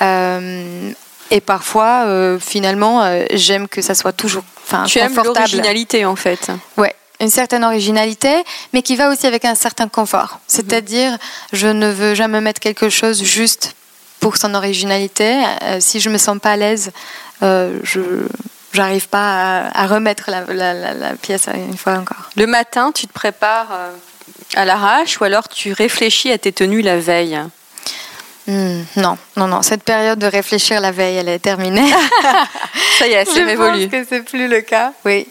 et 0.00 1.40
parfois, 1.44 2.38
finalement, 2.40 3.02
j'aime 3.34 3.68
que 3.68 3.82
ça 3.82 3.94
soit 3.94 4.14
toujours, 4.14 4.44
enfin, 4.62 4.84
tu 4.84 4.98
aimes 4.98 5.14
l'originalité 5.22 6.06
en 6.06 6.16
fait. 6.16 6.50
Ouais, 6.78 6.94
une 7.24 7.30
certaine 7.30 7.64
originalité, 7.64 8.44
mais 8.72 8.82
qui 8.82 8.96
va 8.96 9.10
aussi 9.10 9.26
avec 9.26 9.44
un 9.44 9.54
certain 9.54 9.88
confort. 9.88 10.38
C'est-à-dire, 10.46 11.16
je 11.52 11.66
ne 11.66 11.88
veux 11.90 12.14
jamais 12.14 12.40
mettre 12.40 12.60
quelque 12.60 12.88
chose 12.88 13.22
juste 13.22 13.74
pour 14.20 14.36
son 14.36 14.54
originalité. 14.54 15.42
Euh, 15.62 15.78
si 15.80 16.00
je 16.00 16.10
me 16.10 16.18
sens 16.18 16.38
pas 16.38 16.52
à 16.52 16.56
l'aise, 16.56 16.92
euh, 17.42 17.78
je 17.82 18.00
j'arrive 18.72 19.08
pas 19.08 19.68
à, 19.72 19.86
remettre 19.86 20.30
la, 20.30 21.14
pièce 21.20 21.48
une 21.54 21.76
fois 21.76 21.94
encore. 21.94 22.30
Le 22.36 22.46
matin, 22.46 22.90
tu 22.92 23.06
te 23.06 23.12
prépares 23.12 23.68
euh, 23.70 23.90
à 24.56 24.64
l'arrache 24.64 25.20
ou 25.20 25.24
alors 25.24 25.48
tu 25.48 25.72
réfléchis 25.72 26.30
à 26.32 26.38
tes 26.38 26.52
tenues 26.52 26.82
la 26.82 26.98
veille? 26.98 27.38
Hmm, 28.46 28.82
non, 28.96 29.16
non, 29.36 29.48
non. 29.48 29.62
Cette 29.62 29.84
période 29.84 30.18
de 30.18 30.26
réfléchir 30.26 30.80
la 30.80 30.90
veille, 30.90 31.16
elle 31.16 31.28
est 31.28 31.38
terminée. 31.38 31.88
Ça 32.98 33.06
y 33.06 33.12
est, 33.12 33.24
c'est 33.24 33.40
évolue. 33.40 33.82
Je 33.82 33.86
pense 33.86 34.00
que 34.00 34.06
c'est 34.08 34.22
plus 34.22 34.48
le 34.48 34.60
cas. 34.60 34.92
Oui. 35.04 35.26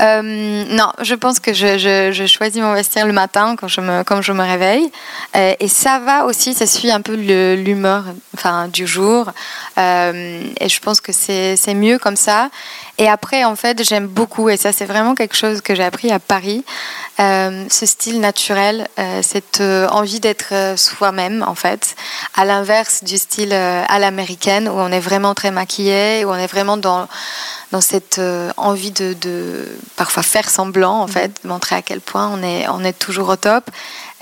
Euh, 0.00 0.64
non, 0.68 0.92
je 1.00 1.14
pense 1.14 1.40
que 1.40 1.52
je, 1.52 2.26
choisis 2.26 2.60
mon 2.60 2.74
vestiaire 2.74 3.06
le 3.06 3.12
matin 3.12 3.56
quand 3.56 3.68
je 3.68 3.80
me, 3.80 4.02
quand 4.02 4.22
je 4.22 4.32
me 4.32 4.42
réveille. 4.42 4.90
Euh, 5.36 5.54
et 5.58 5.68
ça 5.68 5.98
va 5.98 6.26
aussi, 6.26 6.54
ça 6.54 6.66
suit 6.66 6.90
un 6.90 7.00
peu 7.00 7.14
l'humeur 7.14 8.04
enfin, 8.34 8.68
du 8.68 8.86
jour. 8.86 9.32
Euh, 9.78 10.42
et 10.60 10.68
je 10.68 10.80
pense 10.80 11.00
que 11.00 11.12
c'est 11.12 11.74
mieux 11.74 11.98
comme 11.98 12.16
ça. 12.16 12.50
Et 12.98 13.08
après, 13.08 13.44
en 13.44 13.56
fait, 13.56 13.82
j'aime 13.84 14.06
beaucoup, 14.06 14.48
et 14.48 14.56
ça 14.56 14.72
c'est 14.72 14.86
vraiment 14.86 15.14
quelque 15.14 15.36
chose 15.36 15.60
que 15.60 15.74
j'ai 15.74 15.84
appris 15.84 16.10
à 16.10 16.18
Paris, 16.18 16.64
euh, 17.20 17.66
ce 17.68 17.84
style 17.84 18.20
naturel, 18.20 18.88
euh, 18.98 19.20
cette 19.22 19.60
euh, 19.60 19.86
envie 19.88 20.18
d'être 20.18 20.74
soi-même, 20.76 21.44
en 21.46 21.54
fait, 21.54 21.94
à 22.34 22.46
l'inverse 22.46 23.04
du 23.04 23.18
style 23.18 23.52
à 23.52 23.98
l'américaine, 23.98 24.68
où 24.68 24.72
on 24.72 24.90
est 24.90 25.00
vraiment 25.00 25.34
très 25.34 25.50
maquillé, 25.50 26.24
où 26.24 26.30
on 26.30 26.36
est 26.36 26.46
vraiment 26.46 26.78
dans, 26.78 27.06
dans 27.70 27.82
cette 27.82 28.20
envie 28.56 28.92
de, 28.92 29.14
de, 29.20 29.68
parfois 29.96 30.22
faire 30.22 30.48
semblant, 30.48 31.00
en 31.02 31.06
fait, 31.06 31.44
montrer 31.44 31.76
à 31.76 31.82
quel 31.82 32.00
point 32.00 32.30
on 32.32 32.42
est, 32.42 32.66
on 32.68 32.82
est 32.82 32.98
toujours 32.98 33.28
au 33.28 33.36
top. 33.36 33.70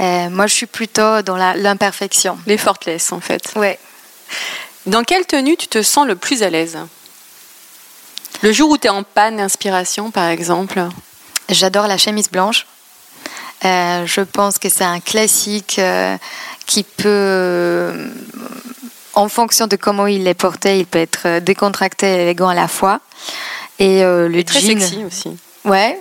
moi, 0.00 0.48
je 0.48 0.54
suis 0.54 0.66
plutôt 0.66 1.22
dans 1.22 1.36
l'imperfection. 1.36 2.38
L'effortless, 2.46 3.12
en 3.12 3.20
fait. 3.20 3.52
Ouais. 3.54 3.78
Dans 4.86 5.04
quelle 5.04 5.26
tenue 5.26 5.56
tu 5.56 5.68
te 5.68 5.82
sens 5.82 6.06
le 6.06 6.16
plus 6.16 6.42
à 6.42 6.50
l'aise? 6.50 6.76
Le 8.42 8.52
jour 8.52 8.70
où 8.70 8.78
tu 8.78 8.86
es 8.86 8.90
en 8.90 9.02
panne 9.02 9.36
d'inspiration, 9.36 10.10
par 10.10 10.28
exemple 10.28 10.88
J'adore 11.48 11.86
la 11.86 11.98
chemise 11.98 12.30
blanche. 12.30 12.66
Euh, 13.64 14.06
je 14.06 14.20
pense 14.20 14.58
que 14.58 14.68
c'est 14.68 14.84
un 14.84 15.00
classique 15.00 15.76
euh, 15.78 16.16
qui 16.66 16.82
peut, 16.82 17.04
euh, 17.06 18.08
en 19.14 19.28
fonction 19.28 19.66
de 19.66 19.76
comment 19.76 20.06
il 20.06 20.26
est 20.26 20.34
porté, 20.34 20.78
il 20.78 20.86
peut 20.86 20.98
être 20.98 21.38
décontracté 21.40 22.06
et 22.06 22.22
élégant 22.22 22.48
à 22.48 22.54
la 22.54 22.68
fois. 22.68 23.00
Et 23.78 24.02
le 24.02 24.42
très 24.42 24.60
sexy 24.60 25.04
aussi. 25.04 25.36
Ouais, 25.64 25.98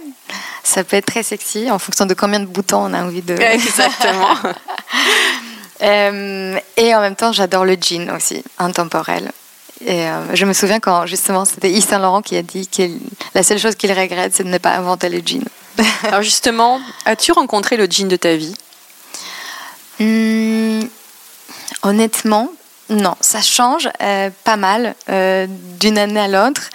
ça 0.64 0.84
peut 0.84 0.98
être 0.98 1.08
très 1.08 1.24
sexy 1.24 1.72
en 1.72 1.80
fonction 1.80 2.06
de 2.06 2.14
combien 2.14 2.40
de 2.40 2.46
boutons 2.46 2.86
on 2.86 2.94
a 2.94 3.04
envie 3.04 3.22
de. 3.22 3.34
Exactement. 3.42 4.36
et 5.82 6.96
en 6.96 7.02
même 7.02 7.16
temps, 7.16 7.32
j'adore 7.32 7.66
le 7.66 7.76
jean 7.80 8.12
aussi, 8.16 8.44
intemporel. 8.60 9.32
Et 9.86 10.08
euh, 10.08 10.36
je 10.36 10.46
me 10.46 10.54
souviens 10.54 10.80
quand 10.80 11.06
justement 11.06 11.46
c'était 11.46 11.72
Yves 11.72 11.88
Saint 11.88 12.00
Laurent 12.00 12.22
qui 12.22 12.38
a 12.38 12.42
dit 12.42 12.68
que 12.68 12.84
la 13.36 13.44
seule 13.44 13.60
chose 13.60 13.76
qu'il 13.76 13.92
regrette, 13.92 14.34
c'est 14.34 14.44
de 14.44 14.50
ne 14.50 14.58
pas 14.58 14.76
inventer 14.76 15.10
le 15.10 15.22
jean. 15.26 15.44
Alors 16.04 16.22
justement, 16.22 16.80
as-tu 17.06 17.32
rencontré 17.32 17.78
le 17.78 17.88
jean 17.90 18.08
de 18.08 18.16
ta 18.16 18.36
vie? 18.36 18.56
Hmm, 20.00 20.84
Honnêtement, 21.84 22.50
non. 22.90 23.16
Ça 23.20 23.42
change 23.42 23.90
euh, 24.02 24.30
pas 24.46 24.56
mal 24.56 24.96
euh, 25.10 25.48
d'une 25.80 25.98
année 25.98 26.20
à 26.20 26.28
l'autre. 26.28 26.70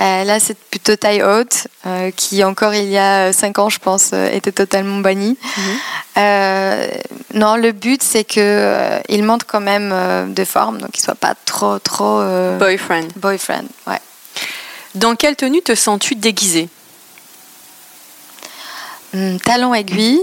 Euh, 0.00 0.24
là, 0.24 0.40
c'est 0.40 0.58
plutôt 0.58 0.96
taille 0.96 1.22
haute, 1.22 1.68
euh, 1.86 2.10
qui 2.10 2.42
encore 2.42 2.74
il 2.74 2.88
y 2.88 2.98
a 2.98 3.32
cinq 3.32 3.58
ans, 3.58 3.68
je 3.68 3.78
pense, 3.78 4.10
euh, 4.12 4.28
était 4.32 4.52
totalement 4.52 4.98
banni. 4.98 5.38
Mhm. 5.56 6.90
non, 7.34 7.56
le 7.56 7.72
but, 7.72 8.02
c'est 8.02 8.24
que 8.24 9.00
il 9.08 9.22
montre 9.22 9.46
quand 9.46 9.60
même 9.60 10.34
de 10.34 10.44
forme, 10.44 10.78
donc 10.78 10.90
il 10.96 11.00
soit 11.00 11.14
pas 11.14 11.34
trop, 11.44 11.78
trop. 11.78 12.22
boyfriend. 12.58 13.08
Boyfriend, 13.16 13.66
ouais. 13.86 14.00
Dans 14.94 15.16
quelle 15.16 15.34
tenue 15.34 15.62
te 15.62 15.74
sens-tu 15.74 16.14
déguisée? 16.14 16.68
Hum, 19.14 19.38
talons 19.40 19.74
aiguilles 19.74 20.22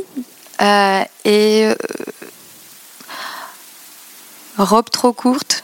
euh, 0.62 1.04
et 1.24 1.66
euh, 1.66 1.76
robe 4.58 4.90
trop 4.90 5.14
courte, 5.14 5.61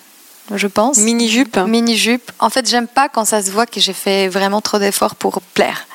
je 0.53 0.67
pense. 0.67 0.97
Mini-jupe 0.97 1.57
Mini-jupe. 1.57 2.31
En 2.39 2.49
fait, 2.49 2.69
j'aime 2.69 2.87
pas 2.87 3.09
quand 3.09 3.25
ça 3.25 3.41
se 3.41 3.51
voit 3.51 3.65
que 3.65 3.79
j'ai 3.79 3.93
fait 3.93 4.27
vraiment 4.27 4.61
trop 4.61 4.79
d'efforts 4.79 5.15
pour 5.15 5.41
plaire. 5.41 5.87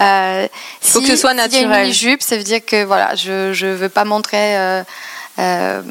Euh, 0.00 0.48
faut 0.80 1.00
que 1.00 1.06
ce 1.06 1.16
soit 1.16 1.34
naturel. 1.34 1.60
Si 1.62 1.68
y 1.68 1.72
a 1.72 1.76
une 1.76 1.82
mini-jupe, 1.84 2.22
ça 2.22 2.36
veut 2.36 2.42
dire 2.42 2.64
que 2.64 2.84
voilà, 2.84 3.14
je 3.14 3.64
ne 3.64 3.74
veux 3.74 3.88
pas 3.88 4.04
montrer 4.04 4.56
euh, 4.58 4.82
euh, 5.38 5.82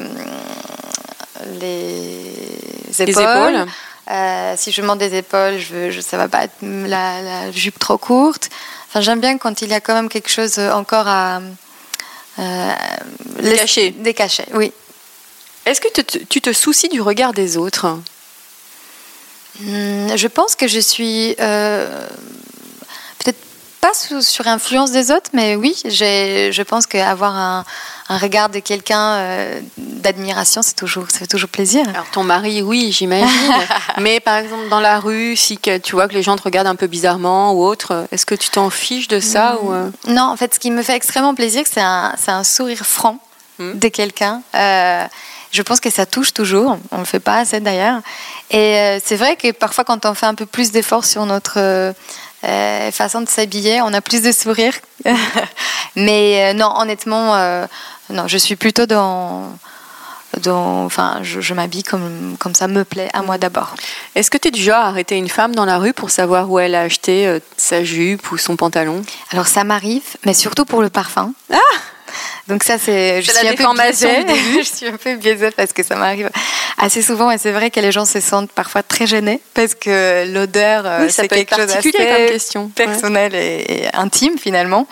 les 1.60 3.00
épaules. 3.00 3.66
si 4.56 4.72
je 4.72 4.82
monte 4.82 4.98
des 4.98 5.16
épaules, 5.16 5.58
je 5.58 5.72
veux, 5.72 5.90
je, 5.90 6.00
ça 6.00 6.18
va 6.18 6.28
pas 6.28 6.44
être 6.44 6.56
la, 6.60 7.22
la 7.22 7.52
jupe 7.52 7.78
trop 7.78 7.96
courte. 7.96 8.50
Enfin, 8.88 9.00
j'aime 9.00 9.20
bien 9.20 9.38
quand 9.38 9.62
il 9.62 9.70
y 9.70 9.74
a 9.74 9.80
quand 9.80 9.94
même 9.94 10.10
quelque 10.10 10.28
chose 10.28 10.58
encore 10.58 11.08
à 11.08 11.40
décacher. 13.40 13.90
Décacher, 13.92 14.44
oui. 14.52 14.72
Est-ce 15.66 15.80
que 15.80 16.00
tu 16.28 16.40
te 16.40 16.52
soucies 16.52 16.88
du 16.88 17.00
regard 17.00 17.32
des 17.32 17.56
autres? 17.56 17.98
Hmm, 19.60 20.16
Je 20.16 20.28
pense 20.28 20.56
que 20.56 20.66
je 20.66 20.80
suis 20.80 21.34
peut-être 21.36 23.38
pas 23.82 23.92
sur 23.94 24.46
influence 24.46 24.92
des 24.92 25.10
autres, 25.10 25.30
mais 25.32 25.56
oui, 25.56 25.74
je 25.84 26.62
pense 26.62 26.86
qu'avoir 26.86 27.34
un, 27.34 27.64
un, 28.08 28.16
regard 28.16 28.48
de 28.48 28.60
quelqu'un 28.60 29.14
euh, 29.14 29.60
d'admiration, 29.76 30.62
c'est 30.62 30.76
toujours, 30.76 31.10
ça 31.10 31.18
fait 31.18 31.26
toujours 31.26 31.48
plaisir. 31.48 31.82
Alors 31.88 32.08
ton 32.12 32.22
mari, 32.22 32.62
oui, 32.62 32.92
j'imagine. 32.92 33.52
mais 34.00 34.20
par 34.20 34.36
exemple 34.36 34.68
dans 34.68 34.78
la 34.78 35.00
rue, 35.00 35.34
si 35.34 35.58
que, 35.58 35.78
tu 35.78 35.96
vois 35.96 36.06
que 36.06 36.14
les 36.14 36.22
gens 36.22 36.36
te 36.36 36.44
regardent 36.44 36.68
un 36.68 36.76
peu 36.76 36.86
bizarrement 36.86 37.54
ou 37.54 37.64
autre, 37.64 38.06
est-ce 38.12 38.24
que 38.24 38.36
tu 38.36 38.50
t'en 38.50 38.70
fiches 38.70 39.08
de 39.08 39.18
ça 39.18 39.58
ou 39.62 39.72
euh? 39.72 39.90
Non, 40.06 40.30
en 40.30 40.36
fait, 40.36 40.54
ce 40.54 40.60
qui 40.60 40.70
me 40.70 40.84
fait 40.84 40.94
extrêmement 40.94 41.34
plaisir, 41.34 41.64
c'est 41.68 41.80
un, 41.80 42.14
un, 42.28 42.44
sourire 42.44 42.86
franc 42.86 43.18
hmm. 43.58 43.80
de 43.80 43.88
quelqu'un. 43.88 44.42
Euh, 44.54 45.06
je 45.52 45.62
pense 45.62 45.80
que 45.80 45.90
ça 45.90 46.06
touche 46.06 46.32
toujours. 46.32 46.78
On 46.90 46.96
ne 46.96 47.00
le 47.00 47.06
fait 47.06 47.20
pas 47.20 47.38
assez 47.38 47.60
d'ailleurs. 47.60 48.00
Et 48.50 48.98
c'est 49.04 49.16
vrai 49.16 49.36
que 49.36 49.52
parfois, 49.52 49.84
quand 49.84 50.06
on 50.06 50.14
fait 50.14 50.26
un 50.26 50.34
peu 50.34 50.46
plus 50.46 50.72
d'efforts 50.72 51.04
sur 51.04 51.26
notre 51.26 51.94
euh, 52.44 52.90
façon 52.90 53.20
de 53.20 53.28
s'habiller, 53.28 53.82
on 53.82 53.92
a 53.92 54.00
plus 54.00 54.22
de 54.22 54.32
sourire. 54.32 54.74
Mais 55.96 56.50
euh, 56.50 56.54
non, 56.54 56.72
honnêtement, 56.76 57.36
euh, 57.36 57.66
non, 58.10 58.26
je 58.26 58.36
suis 58.36 58.56
plutôt 58.56 58.86
dans. 58.86 59.56
dans 60.42 60.84
enfin, 60.84 61.20
je, 61.22 61.54
m'habille 61.54 61.84
comme, 61.84 62.36
comme 62.40 62.54
ça 62.54 62.66
me 62.66 62.84
plaît, 62.84 63.08
à 63.12 63.22
moi 63.22 63.38
d'abord. 63.38 63.74
Est-ce 64.16 64.28
que 64.28 64.38
tu 64.38 64.48
es 64.48 64.50
du 64.50 64.60
genre 64.60 64.84
à 64.84 64.88
arrêter 64.88 65.16
une 65.16 65.28
femme 65.28 65.54
dans 65.54 65.64
la 65.64 65.78
rue 65.78 65.92
pour 65.92 66.10
savoir 66.10 66.50
où 66.50 66.58
elle 66.58 66.74
a 66.74 66.80
acheté 66.80 67.38
sa 67.56 67.84
jupe 67.84 68.32
ou 68.32 68.38
son 68.38 68.56
pantalon? 68.56 69.02
Alors 69.30 69.46
ça 69.46 69.62
m'arrive, 69.62 70.16
mais 70.26 70.34
surtout 70.34 70.64
pour 70.64 70.82
le 70.82 70.90
parfum. 70.90 71.32
Ah 71.52 71.58
donc 72.48 72.64
ça, 72.64 72.78
c'est, 72.78 73.22
je 73.22 73.30
suis 73.30 73.48
un 73.48 73.54
peu 73.54 73.64
biaisée. 73.74 74.26
je 74.58 74.62
suis 74.62 74.86
un 74.86 74.96
peu 74.96 75.14
biaisée 75.16 75.50
parce 75.50 75.72
que 75.72 75.82
ça 75.82 75.96
m'arrive 75.96 76.30
assez 76.78 77.02
souvent 77.02 77.30
et 77.30 77.38
c'est 77.38 77.52
vrai 77.52 77.70
que 77.70 77.80
les 77.80 77.92
gens 77.92 78.04
se 78.04 78.20
sentent 78.20 78.50
parfois 78.50 78.82
très 78.82 79.06
gênés 79.06 79.40
parce 79.54 79.74
que 79.74 80.32
l'odeur, 80.32 80.84
euh, 80.86 81.06
c'est 81.08 81.28
quelque 81.28 81.54
chose 81.54 81.66
d'assez 81.66 81.92
question. 81.92 82.68
personnel 82.68 83.34
et, 83.34 83.88
intime 83.94 84.38
finalement. 84.38 84.86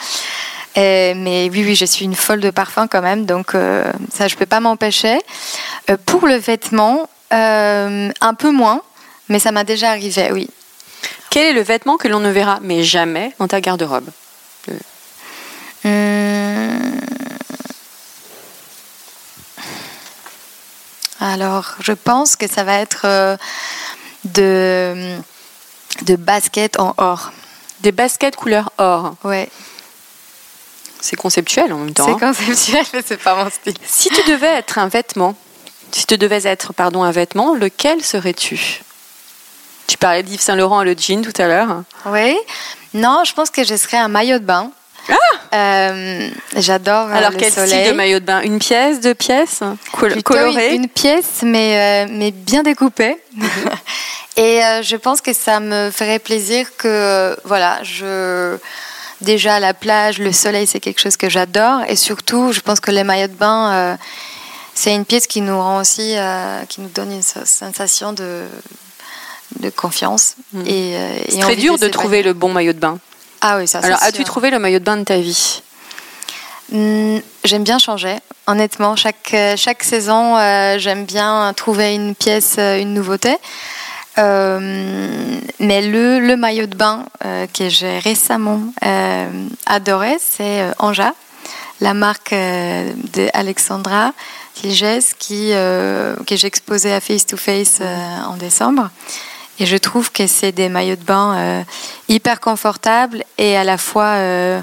mais 0.76 1.48
oui, 1.52 1.64
oui, 1.64 1.74
je 1.74 1.84
suis 1.84 2.04
une 2.04 2.14
folle 2.14 2.40
de 2.40 2.50
parfum 2.50 2.86
quand 2.86 3.02
même, 3.02 3.26
donc 3.26 3.54
euh, 3.54 3.90
ça, 4.12 4.28
je 4.28 4.36
peux 4.36 4.46
pas 4.46 4.60
m'empêcher. 4.60 5.18
Euh, 5.90 5.96
pour 6.06 6.26
le 6.26 6.36
vêtement, 6.36 7.08
un 7.32 8.34
peu 8.38 8.50
moins, 8.50 8.82
mais 9.28 9.38
ça 9.38 9.52
m'a 9.52 9.64
déjà 9.64 9.90
arrivé, 9.90 10.30
oui. 10.32 10.48
Quel 11.30 11.46
est 11.46 11.52
le 11.52 11.62
vêtement 11.62 11.96
que 11.96 12.08
l'on 12.08 12.18
ne 12.18 12.30
verra 12.30 12.58
mais 12.60 12.82
jamais 12.82 13.32
dans 13.38 13.46
ta 13.46 13.60
garde-robe? 13.60 14.08
Hum, 15.84 16.29
Alors, 21.20 21.74
je 21.80 21.92
pense 21.92 22.36
que 22.36 22.48
ça 22.48 22.64
va 22.64 22.78
être 22.78 23.02
euh, 23.04 23.36
de, 24.24 25.16
de 26.02 26.16
baskets 26.16 26.80
en 26.80 26.94
or. 26.96 27.30
Des 27.80 27.92
baskets 27.92 28.36
couleur 28.36 28.72
or 28.78 29.14
Ouais. 29.24 29.48
C'est 31.00 31.16
conceptuel 31.16 31.72
en 31.72 31.78
même 31.78 31.94
temps. 31.94 32.06
C'est 32.06 32.24
hein. 32.24 32.32
conceptuel, 32.34 32.84
mais 32.92 33.02
c'est 33.04 33.16
pas 33.22 33.34
mon 33.34 33.50
style. 33.50 33.74
Si 33.86 34.10
tu 34.10 34.22
devais 34.30 34.54
être 34.54 34.78
un 34.78 34.88
vêtement, 34.88 35.34
si 35.92 36.06
tu 36.06 36.18
devais 36.18 36.46
être 36.46 36.72
pardon 36.72 37.02
un 37.02 37.10
vêtement, 37.10 37.54
lequel 37.54 38.02
serais-tu? 38.02 38.82
Tu 39.86 39.97
parlais 39.97 40.23
d'Yves 40.23 40.40
Saint 40.40 40.56
Laurent 40.56 40.82
et 40.82 40.84
le 40.84 40.95
jean 40.97 41.23
tout 41.23 41.42
à 41.42 41.47
l'heure. 41.47 41.82
Oui. 42.06 42.36
Non, 42.95 43.23
je 43.25 43.32
pense 43.32 43.50
que 43.50 43.64
je 43.64 43.75
serais 43.76 43.97
un 43.97 44.08
maillot 44.08 44.38
de 44.38 44.45
bain. 44.45 44.71
Ah 45.10 45.56
euh, 45.56 46.30
J'adore 46.56 47.08
euh, 47.08 47.14
Alors, 47.14 47.32
quel 47.36 47.50
style 47.50 47.88
de 47.88 47.92
maillot 47.92 48.20
de 48.20 48.25
bain? 48.25 48.40
Une 48.42 48.58
pièce, 48.58 49.00
deux 49.00 49.14
pièces? 49.14 49.62
Colorée 50.25 50.75
une, 50.75 50.88
pièce, 50.88 51.42
mais, 51.42 52.06
euh, 52.06 52.12
mais 52.12 52.30
bien 52.30 52.62
découpée. 52.62 53.16
Et 54.36 54.60
je 54.82 54.96
pense 54.96 55.20
que 55.20 55.32
ça 55.32 55.60
me 55.60 55.90
ferait 55.90 56.18
plaisir 56.18 56.68
que, 56.76 57.36
voilà, 57.44 57.80
je... 57.82 58.56
Déjà, 59.20 59.60
la 59.60 59.75
plage, 59.75 60.18
le 60.18 60.32
soleil, 60.32 60.66
c'est 60.66 60.80
quelque 60.80 61.00
chose 61.00 61.18
que 61.18 61.28
j'adore. 61.28 61.82
Et 61.88 61.96
surtout, 61.96 62.52
je 62.52 62.60
pense 62.60 62.80
que 62.80 62.90
les 62.90 63.04
maillots 63.04 63.26
de 63.26 63.34
bain, 63.34 63.99
c'est 64.75 64.94
une 64.94 65.04
pièce 65.04 65.26
qui 65.26 65.42
nous 65.42 65.60
rend 65.60 65.80
aussi, 65.80 66.14
qui 66.70 66.80
nous 66.80 66.88
donne 66.88 67.12
une 67.12 67.23
sensation 67.23 68.14
de, 68.14 68.44
de 69.58 69.68
confiance. 69.68 70.36
Mhm. 70.54 70.66
Et, 70.66 70.96
c'est 71.28 71.40
très 71.40 71.56
dur 71.56 71.76
de 71.78 71.88
trouver 71.88 72.23
le 72.23 72.32
bon 72.32 72.50
maillot 72.50 72.73
de 72.73 72.78
bain. 72.78 72.99
Ah 73.40 73.56
oui, 73.58 73.66
ça 73.66 73.78
Alors, 73.80 74.02
as-tu 74.02 74.24
trouvé 74.24 74.50
le 74.50 74.58
maillot 74.58 74.78
de 74.78 74.84
bain 74.84 74.96
de 74.96 75.04
ta 75.04 75.16
vie? 75.16 75.62
Hmm, 76.72 77.18
J'aime 77.44 77.64
bien 77.64 77.78
changer. 77.78 78.16
Honnêtement, 78.46 78.96
chaque, 78.96 79.32
euh, 79.32 79.56
chaque 79.56 79.82
saison, 79.82 80.36
euh, 80.36 80.78
j'aime 80.78 81.04
bien 81.04 81.52
trouver 81.56 81.94
une 81.94 82.14
pièce, 82.14 82.56
euh, 82.58 82.80
une 82.80 82.94
nouveauté. 82.94 83.36
mais 84.16 85.80
le, 85.82 86.20
le, 86.20 86.36
maillot 86.36 86.66
de 86.66 86.76
bain 86.76 87.06
que 87.54 87.70
j'ai 87.70 87.98
récemment 88.00 88.60
adoré, 89.64 90.18
c'est 90.20 90.62
Anja, 90.78 91.14
la 91.80 91.94
marque 91.94 92.32
de 92.32 93.28
Alexandra 93.32 94.12
Ligès 94.62 95.14
qui, 95.18 95.52
que 95.52 96.36
j'ai 96.36 96.46
exposé 96.46 96.92
à 96.92 97.00
Face 97.00 97.24
to 97.24 97.38
Face 97.38 97.80
en 98.26 98.36
décembre. 98.36 98.90
Et 99.58 99.67
je 99.67 99.76
trouve 99.76 100.10
que 100.10 100.26
c'est 100.26 100.52
des 100.52 100.69
maillots 100.69 100.97
de 100.97 101.04
bain 101.04 101.36
euh, 101.36 101.63
hyper 102.08 102.41
confortables 102.41 103.25
et 103.36 103.56
à 103.56 103.65
la 103.65 103.76
fois 103.76 104.15
euh, 104.17 104.60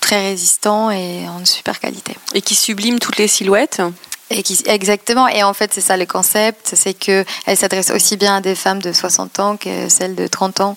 très 0.00 0.28
résistants 0.28 0.90
et 0.90 1.28
en 1.28 1.44
super 1.44 1.80
qualité. 1.80 2.16
Et 2.34 2.42
qui 2.42 2.54
subliment 2.54 2.98
toutes 2.98 3.18
les 3.18 3.28
silhouettes 3.28 3.82
et 4.30 4.42
qui, 4.42 4.60
exactement. 4.66 5.28
Et 5.28 5.42
en 5.42 5.54
fait, 5.54 5.72
c'est 5.72 5.80
ça 5.80 5.96
le 5.96 6.06
concept, 6.06 6.72
c'est 6.74 6.94
qu'elle 6.94 7.24
s'adresse 7.56 7.90
aussi 7.90 8.16
bien 8.16 8.36
à 8.36 8.40
des 8.40 8.54
femmes 8.54 8.82
de 8.82 8.92
60 8.92 9.38
ans 9.40 9.56
que 9.56 9.88
celles 9.88 10.14
de 10.14 10.26
30 10.26 10.60
ans. 10.60 10.76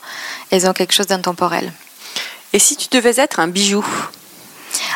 Elles 0.52 0.67
ont 0.67 0.74
quelque 0.74 0.93
chose 0.93 1.08
d'intemporel. 1.08 1.72
Et 2.54 2.60
si 2.60 2.76
tu 2.76 2.88
devais 2.89 3.13
être 3.17 3.39
un 3.39 3.48
bijou? 3.48 3.86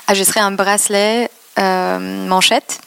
Ah, 0.07 0.13
Je 0.13 0.23
serais 0.23 0.39
un 0.39 0.51
bracelet 0.51 1.29
euh, 1.59 2.27
manchette. 2.27 2.79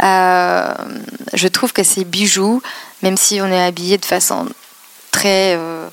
Je 0.00 1.48
trouve 1.48 1.72
que 1.72 1.82
ces 1.82 2.04
bijoux 2.04 2.62
même 3.02 3.16
si 3.16 3.40
on 3.40 3.46
est 3.46 3.62
habillé 3.62 3.98
de 3.98 4.04
façon 4.04 4.46
très 5.10 5.56
euh, 5.56 5.88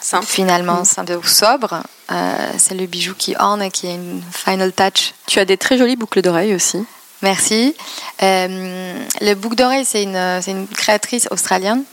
simple. 0.00 0.26
finalement 0.26 0.82
mmh. 0.82 0.84
simple 0.84 1.12
ou 1.12 1.22
sobre. 1.22 1.82
Euh, 2.10 2.50
c'est 2.58 2.74
le 2.74 2.86
bijou 2.86 3.14
qui 3.16 3.34
orne 3.38 3.62
et 3.62 3.70
qui 3.70 3.86
a 3.86 3.90
une 3.90 4.22
final 4.30 4.72
touch. 4.72 5.14
Tu 5.26 5.38
as 5.38 5.44
des 5.44 5.56
très 5.56 5.78
jolies 5.78 5.96
boucles 5.96 6.22
d'oreilles 6.22 6.54
aussi. 6.54 6.84
Merci. 7.22 7.74
Euh, 8.22 8.98
le 9.20 9.34
boucle 9.34 9.54
d'oreille, 9.54 9.84
c'est 9.84 10.02
une, 10.02 10.16
une, 10.16 10.66
créatrice 10.66 11.28
australienne, 11.30 11.84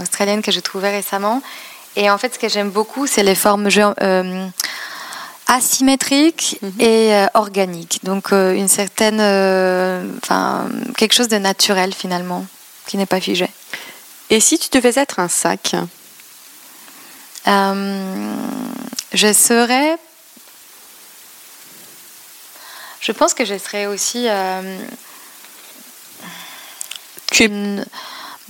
australienne 0.00 0.42
que 0.42 0.52
j'ai 0.52 0.60
trouvée 0.60 0.90
récemment. 0.90 1.42
Et 1.96 2.10
en 2.10 2.18
fait, 2.18 2.34
ce 2.34 2.38
que 2.38 2.48
j'aime 2.48 2.70
beaucoup, 2.70 3.06
c'est 3.06 3.22
les 3.22 3.34
formes 3.34 3.70
asymétriques 5.48 6.58
mmh. 6.62 6.80
et 6.80 7.26
organiques. 7.34 8.00
Donc, 8.04 8.32
une 8.32 8.68
certaine, 8.68 9.20
enfin, 10.22 10.68
quelque 10.96 11.14
chose 11.14 11.28
de 11.28 11.38
naturel 11.38 11.92
finalement, 11.94 12.46
qui 12.86 12.96
n'est 12.96 13.06
pas 13.06 13.20
figé. 13.20 13.48
Et 14.30 14.40
si 14.40 14.58
tu 14.58 14.68
devais 14.70 14.92
être 14.96 15.20
un 15.20 15.28
sac? 15.28 15.74
Euh, 17.46 18.34
Je 19.14 19.32
serais. 19.32 19.96
Je 23.00 23.12
pense 23.12 23.32
que 23.32 23.44
je 23.44 23.56
serais 23.56 23.86
aussi. 23.86 24.26
Euh, 24.28 24.78
une, 27.40 27.84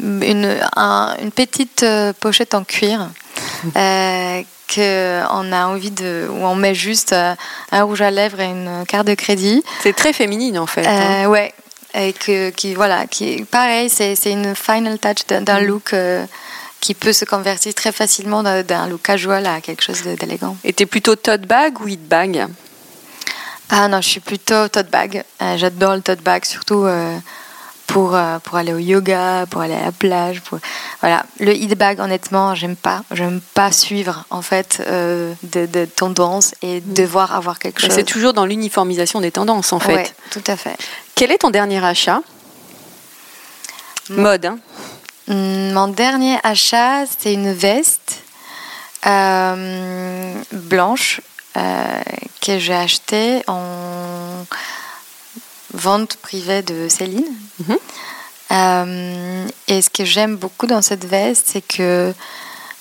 une, 0.01 1.31
petite 1.35 1.83
euh, 1.83 2.13
pochette 2.15 2.55
en 2.55 2.65
cuir. 2.65 3.11
Euh, 4.77 5.25
qu'on 5.25 5.53
a 5.53 5.67
envie 5.67 5.91
de. 5.91 6.29
où 6.31 6.45
on 6.45 6.55
met 6.55 6.75
juste 6.75 7.15
un 7.15 7.83
rouge 7.83 8.03
à 8.03 8.11
lèvres 8.11 8.41
et 8.41 8.51
une 8.51 8.85
carte 8.87 9.07
de 9.07 9.15
crédit. 9.15 9.63
C'est 9.83 9.97
très 9.97 10.13
féminine 10.13 10.59
en 10.59 10.67
fait. 10.67 10.87
Hein. 10.87 11.27
Ouais, 11.29 11.55
et 11.95 12.13
que, 12.13 12.51
qui, 12.51 12.75
voilà, 12.75 13.07
qui, 13.07 13.45
pareil, 13.45 13.89
c'est 13.91 14.15
une 14.27 14.55
final 14.55 14.99
touch 14.99 15.27
d'un 15.27 15.61
mm. 15.61 15.65
look 15.65 15.93
euh, 15.93 16.25
qui 16.81 16.95
peut 16.95 17.13
se 17.13 17.25
convertir 17.25 17.75
très 17.75 17.93
facilement 17.93 18.43
d'un 18.43 18.89
look 18.89 19.03
casual 19.03 19.47
à 19.47 19.61
quelque 19.61 19.83
chose 19.83 20.03
d'élégant. 20.03 20.57
Et 20.65 20.73
tu 20.73 20.83
es 20.83 20.87
plutôt 20.87 21.17
tote 21.17 21.43
bag 21.43 21.81
ou 21.81 21.89
hit 21.89 22.07
bag? 22.07 22.47
Ah 23.71 23.89
non, 23.89 24.01
je 24.01 24.09
suis 24.09 24.21
plutôt 24.21 24.69
tote 24.69 24.91
bag. 24.91 25.25
Euh, 25.43 25.57
J'adore 25.57 25.95
le 25.95 26.01
tote 26.03 26.23
bag, 26.23 26.45
surtout 26.45 26.85
euh, 26.85 27.17
pour, 27.89 28.15
euh, 28.15 28.39
pour 28.39 28.57
aller 28.57 28.73
au 28.73 28.79
yoga, 28.79 29.47
pour 29.51 29.63
aller 29.63 29.75
à 29.75 29.87
la 29.87 29.93
plage. 29.93 30.43
Pour... 30.43 30.59
Voilà. 31.01 31.25
Le 31.41 31.53
hit 31.55 31.75
bag, 31.77 31.99
honnêtement, 31.99 32.55
j'aime 32.55 32.77
pas. 32.77 33.03
J'aime 33.11 33.41
pas 33.55 33.73
suivre 33.73 34.25
en 34.31 34.43
fait 34.43 34.81
euh, 34.87 35.33
de, 35.43 35.67
de 35.67 35.85
tendances 35.87 36.55
et 36.63 36.81
devoir 36.81 37.35
avoir 37.35 37.59
quelque 37.59 37.81
chose. 37.81 37.91
C'est 37.91 38.05
toujours 38.05 38.35
dans 38.35 38.45
l'uniformisation 38.45 39.21
des 39.21 39.33
tendances 39.33 39.73
en 39.73 39.81
fait. 39.81 39.95
Ouais, 39.95 40.11
tout 40.31 40.45
à 40.47 40.57
fait. 40.57 40.77
Quel 41.17 41.33
est 41.33 41.39
ton 41.39 41.51
dernier 41.51 41.85
achat? 41.85 42.21
Mode, 44.11 44.47
hein 44.47 44.59
Hum, 45.29 45.73
Mon 45.73 45.89
dernier 45.89 46.39
achat, 46.43 47.05
c'est 47.19 47.33
une 47.35 47.53
veste 47.53 48.23
euh, 49.07 50.35
blanche 50.53 51.21
que 52.41 52.59
j'ai 52.59 52.75
achetée 52.75 53.43
en 53.49 54.45
vente 55.73 56.17
privée 56.17 56.63
de 56.63 56.89
Céline. 56.89 57.25
Mhm. 57.67 57.77
Euh, 58.51 59.47
et 59.69 59.83
ce 59.83 59.91
que 59.91 60.05
j'aime 60.05 60.37
beaucoup 60.37 60.67
dans 60.67 60.81
cette 60.83 61.05
veste, 61.05 61.47
c'est 61.53 61.61
que 61.67 62.15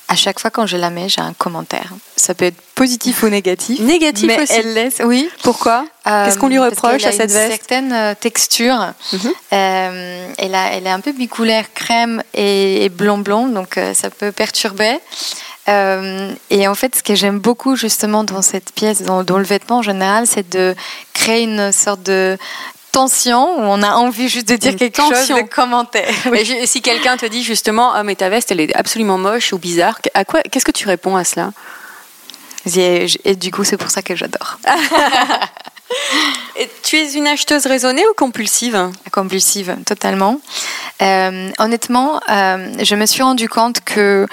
à 0.10 0.15
chaque 0.15 0.39
fois 0.39 0.50
quand 0.50 0.65
je 0.65 0.78
la 0.78 0.89
mets, 0.89 1.10
j'ai 1.10 1.19
un 1.19 1.34
commentaire. 1.34 1.91
Ça 2.15 2.34
peut 2.34 2.45
être 2.45 2.62
positif 2.76 3.23
ou 3.23 3.28
négatif. 3.30 3.82
Négatif 3.82 4.26
mais 4.28 4.41
aussi. 4.41 4.54
elle 4.54 4.73
laisse, 4.73 5.02
oui. 5.04 5.30
Pourquoi? 5.43 5.86
Qu'est-ce 6.06 6.38
qu'on 6.38 6.47
lui 6.47 6.58
Euh, 6.60 6.69
reproche 6.69 7.04
à 7.04 7.12
cette 7.12 7.19
a 7.19 7.23
une 7.26 7.30
veste? 7.32 7.50
certaine 7.52 7.91
euh, 7.91 8.13
texture. 8.17 8.93
Mhm. 9.12 9.32
Euh, 9.52 10.28
elle, 10.38 10.56
a- 10.56 10.71
elle 10.71 10.88
est 10.88 10.91
un 10.91 11.02
peu 11.02 11.12
bicolaire 11.12 11.65
crème 11.73 12.23
et, 12.34 12.86
et 12.86 12.89
blond 12.89 13.17
blond, 13.17 13.47
donc 13.47 13.78
euh, 13.78 13.93
ça 13.93 14.10
peut 14.10 14.32
perturber. 14.32 14.97
Euh, 15.67 16.32
et 16.50 16.65
en 16.69 16.76
fait, 16.76 16.95
ce 16.95 17.04
que 17.04 17.13
j'aime 17.13 17.39
beaucoup 17.39 17.76
justement 17.76 18.23
dans 18.23 18.41
cette 18.41 18.71
pièce, 18.71 19.02
dans, 19.02 19.23
dans 19.26 19.38
le 19.38 19.43
vêtement 19.43 19.80
en 19.80 19.82
général, 19.82 20.26
c'est 20.26 20.50
de 20.50 20.73
créer 21.12 21.43
une 21.43 21.73
sorte 21.73 22.04
de 22.04 22.38
tension 23.01 23.60
où 23.60 23.62
on 23.62 23.81
a 23.83 23.91
envie 23.95 24.27
juste 24.29 24.47
de 24.49 24.55
dire 24.55 24.71
Une 24.71 24.77
quelque 24.79 24.95
tension. 24.97 25.36
chose, 25.36 25.43
de 25.43 25.47
commenter. 25.47 26.03
Et 26.33 26.43
je- 26.45 26.65
si 26.65 26.81
quelqu'un 26.81 27.15
te 27.17 27.25
dit 27.25 27.43
justement, 27.43 27.91
ah 27.93 28.03
mais 28.03 28.15
ta 28.15 28.29
veste 28.29 28.51
elle 28.51 28.60
est 28.62 28.75
absolument 28.75 29.17
moche 29.17 29.53
ou 29.53 29.57
bizarre, 29.60 29.97
à 30.13 30.25
quoi 30.25 30.41
Qu'est-ce 30.43 30.65
que 30.65 30.71
tu 30.71 30.88
réponds 30.88 31.15
à 31.15 31.23
cela? 31.23 31.51
Et, 32.75 33.05
et 33.23 33.36
du 33.36 33.49
coup, 33.51 33.63
c'est 33.63 33.77
pour 33.77 33.89
ça 33.91 34.01
que 34.01 34.15
j'adore. 34.15 34.57
Et 36.60 36.69
Tu 36.83 36.97
es 36.97 37.13
une 37.13 37.27
acheteuse 37.27 37.65
raisonnée 37.65 38.03
ou 38.07 38.13
compulsive? 38.17 38.89
Compulsive 39.12 39.77
totalement. 39.86 40.41
Euh, 41.01 41.49
honnêtement, 41.60 42.19
euh, 42.29 42.73
je 42.83 42.95
me 42.95 43.05
suis 43.05 43.23
rendu 43.23 43.47
compte 43.47 43.79
que 43.86 44.25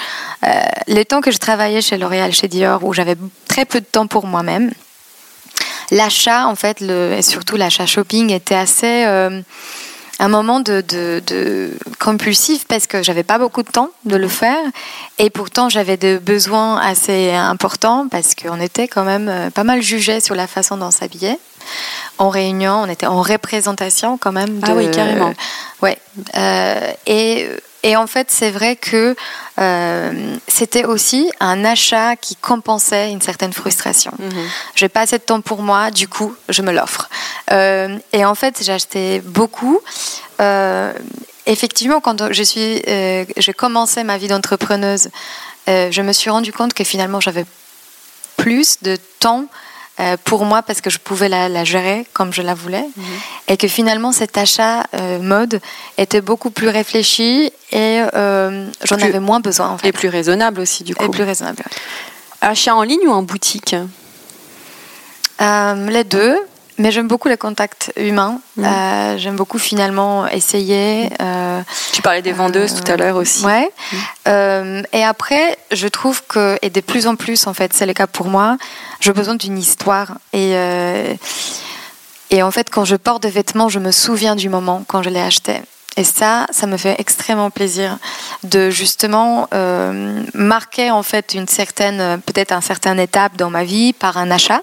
euh, 0.45 0.49
les 0.89 1.05
temps 1.05 1.21
que 1.21 1.31
je 1.31 1.39
travaillais 1.39 1.81
chez 1.83 1.97
L'Oréal, 1.97 2.33
chez 2.33 2.49
Dior, 2.49 2.83
où 2.85 2.93
j'avais 2.93 3.17
très 3.47 3.65
peu 3.67 3.81
de 3.81 3.87
temps 3.87 4.07
pour 4.09 4.27
moi-même, 4.27 4.73
l'achat, 5.95 6.47
en 6.47 6.55
fait, 6.55 6.81
le, 6.81 7.13
et 7.13 7.23
surtout 7.23 7.57
l'achat 7.57 7.87
shopping, 7.87 8.31
était 8.31 8.55
assez 8.55 9.05
euh, 9.07 9.41
un 10.19 10.29
moment 10.29 10.61
de, 10.61 10.83
de, 10.87 11.23
de 11.27 11.71
compulsif 11.99 12.67
parce 12.67 12.87
que 12.87 13.03
j'avais 13.03 13.23
pas 13.23 13.39
beaucoup 13.39 13.63
de 13.63 13.71
temps 13.71 13.91
de 14.05 14.17
le 14.17 14.29
faire 14.29 14.63
et 15.19 15.31
pourtant 15.31 15.69
j'avais 15.69 15.97
des 15.97 16.19
besoins 16.19 16.79
assez 16.81 17.33
importants 17.33 18.07
parce 18.09 18.35
qu'on 18.35 18.61
était 18.61 18.87
quand 18.89 19.05
même 19.05 19.29
euh, 19.29 19.51
pas 19.51 19.65
mal 19.65 19.83
jugés 19.83 20.21
sur 20.21 20.35
la 20.35 20.47
façon 20.47 20.77
dont 20.77 20.87
on 20.87 20.91
s'habillait. 20.91 21.39
En 22.19 22.29
réunion, 22.29 22.83
on 22.85 22.89
était 22.91 23.07
en 23.07 23.23
représentation 23.23 24.19
quand 24.19 24.33
même. 24.33 24.61
Ah 24.63 24.69
de- 24.69 24.73
oui, 24.75 24.91
carrément. 24.91 25.33
Ouais. 25.83 25.99
Euh, 26.37 26.93
et, 27.07 27.49
et 27.85 27.97
en 27.97 28.07
fait, 28.07 28.31
c'est 28.31 28.51
vrai 28.51 28.77
que 28.77 29.15
euh, 29.61 30.37
c'était 30.49 30.87
aussi 30.87 31.31
un 31.39 31.67
achat 31.67 32.17
qui 32.17 32.35
compensait 32.35 33.13
une 33.13 33.21
certaine 33.21 33.53
frustration. 33.53 34.11
J'ai 34.75 34.89
pas 34.89 35.03
assez 35.03 35.19
de 35.19 35.23
temps 35.23 35.43
pour 35.43 35.61
moi, 35.61 35.91
du 35.91 36.09
coup, 36.09 36.35
je 36.49 36.63
me 36.63 36.73
l'offre. 36.73 37.11
Euh, 37.53 37.99
et 38.15 38.25
en 38.25 38.35
fait, 38.35 38.63
j'ai 38.63 38.73
acheté 38.73 39.21
beaucoup. 39.21 39.81
Euh, 40.41 40.95
effectivement, 41.45 42.01
quand 42.01 42.33
je 42.33 42.43
suis, 42.43 42.83
j'ai 43.37 43.53
commencé 43.53 44.03
ma 44.03 44.17
vie 44.17 44.29
d'entrepreneuse, 44.29 45.11
je 45.67 46.01
me 46.01 46.13
suis 46.13 46.31
rendu 46.31 46.55
compte 46.55 46.73
que 46.73 46.85
finalement, 46.85 47.21
j'avais 47.21 47.45
plus 48.39 48.79
de 48.81 48.97
temps 49.21 49.45
euh, 50.01 50.17
pour 50.25 50.45
moi 50.45 50.63
parce 50.63 50.81
que 50.81 50.91
je 50.91 50.99
pouvais 50.99 51.29
la, 51.29 51.49
la 51.49 51.63
gérer 51.63 52.05
comme 52.13 52.33
je 52.33 52.43
la 52.43 52.55
voulais. 52.55 52.85
Et 53.47 53.57
que 53.57 53.69
finalement 53.69 54.11
cet 54.11 54.37
achat 54.37 54.85
euh, 54.95 55.21
mode 55.21 55.61
était 55.99 56.21
beaucoup 56.21 56.51
plus 56.51 56.69
réfléchi 56.69 57.53
et 57.71 58.03
euh, 58.15 58.67
j'en 58.83 58.97
avais 58.97 59.21
moins 59.21 59.41
besoin 59.41 59.69
en 59.71 59.79
fait. 59.79 59.89
Et 59.89 59.93
plus 59.93 60.09
raisonnable 60.09 60.61
aussi 60.61 60.83
du 60.83 60.97
coup. 60.97 61.05
et 61.05 61.09
plus 61.09 61.23
raisonnable. 61.23 61.63
Achat 62.41 62.75
en 62.75 62.83
ligne 62.83 63.07
ou 63.07 63.13
en 63.13 63.23
boutique? 63.23 63.77
Les 65.41 66.05
deux, 66.05 66.39
mais 66.79 66.91
j'aime 66.91 67.09
beaucoup 67.09 67.29
le 67.29 67.37
contact 67.37 67.93
humain. 67.97 68.41
Mhm. 68.57 68.65
Euh, 68.65 69.19
j'aime 69.19 69.37
beaucoup 69.37 69.59
finalement 69.59 70.27
essayer. 70.29 71.11
euh, 71.21 71.61
Tu 71.93 72.03
parlais 72.03 72.23
des 72.23 72.33
vendeuses 72.33 72.75
tout 72.75 72.91
à 72.91 72.97
l'heure 72.97 73.17
aussi. 73.17 73.45
Ouais. 73.45 73.71
Euh, 74.29 74.83
et 74.93 75.05
après, 75.05 75.57
je 75.71 75.89
trouve 75.89 76.23
que, 76.27 76.59
et 76.63 76.71
de 76.71 76.81
plus 76.81 77.07
en 77.07 77.17
plus, 77.17 77.47
en 77.47 77.55
fait, 77.55 77.73
c'est 77.73 77.87
le 77.87 77.93
cas 77.93 78.07
pour 78.07 78.27
moi, 78.27 78.57
j'ai 79.01 79.13
besoin 79.13 79.35
d'une 79.35 79.59
histoire. 79.59 80.13
Et, 80.33 80.53
euh, 80.55 81.15
et 82.31 82.43
en 82.43 82.51
fait, 82.51 82.71
quand 82.71 82.85
je 82.85 82.97
porte 82.97 83.23
des 83.23 83.31
vêtements, 83.31 83.69
je 83.69 83.79
me 83.79 83.93
souviens 83.93 84.35
du 84.37 84.49
moment 84.49 84.85
quand 84.87 85.03
je 85.03 85.11
l'ai 85.11 85.21
acheté. 85.21 85.61
Et 85.97 86.03
ça, 86.03 86.47
ça 86.51 86.67
me 86.67 86.77
fait 86.77 86.97
extrêmement 86.99 87.51
plaisir 87.51 87.99
de 88.43 88.69
justement 88.69 89.47
euh, 89.55 90.25
marquer 90.35 90.91
en 90.91 91.05
fait 91.05 91.35
une 91.35 91.47
certaine, 91.47 92.21
peut-être 92.23 92.51
un 92.51 92.61
certain 92.61 92.99
étape 92.99 93.37
dans 93.37 93.51
ma 93.51 93.63
vie 93.63 93.93
par 93.93 94.17
un 94.17 94.33
achat. 94.33 94.63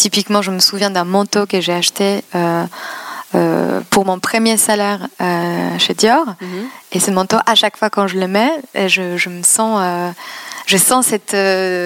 Typiquement, 0.00 0.40
je 0.40 0.50
me 0.50 0.60
souviens 0.60 0.88
d'un 0.88 1.04
manteau 1.04 1.44
que 1.44 1.60
j'ai 1.60 1.74
acheté 1.74 2.24
euh, 2.34 2.64
euh, 3.34 3.82
pour 3.90 4.06
mon 4.06 4.18
premier 4.18 4.56
salaire 4.56 5.08
euh, 5.20 5.78
chez 5.78 5.92
Dior. 5.92 6.24
Mhm. 6.40 6.68
Et 6.92 7.00
ce 7.00 7.10
manteau, 7.10 7.36
à 7.44 7.54
chaque 7.54 7.76
fois 7.76 7.90
quand 7.90 8.06
je 8.06 8.16
le 8.16 8.26
mets, 8.26 8.50
et 8.74 8.88
je, 8.88 9.18
je 9.18 9.28
me 9.28 9.42
sens, 9.42 9.78
euh, 9.82 10.10
je 10.64 10.78
sens 10.78 11.04
cette 11.08 11.36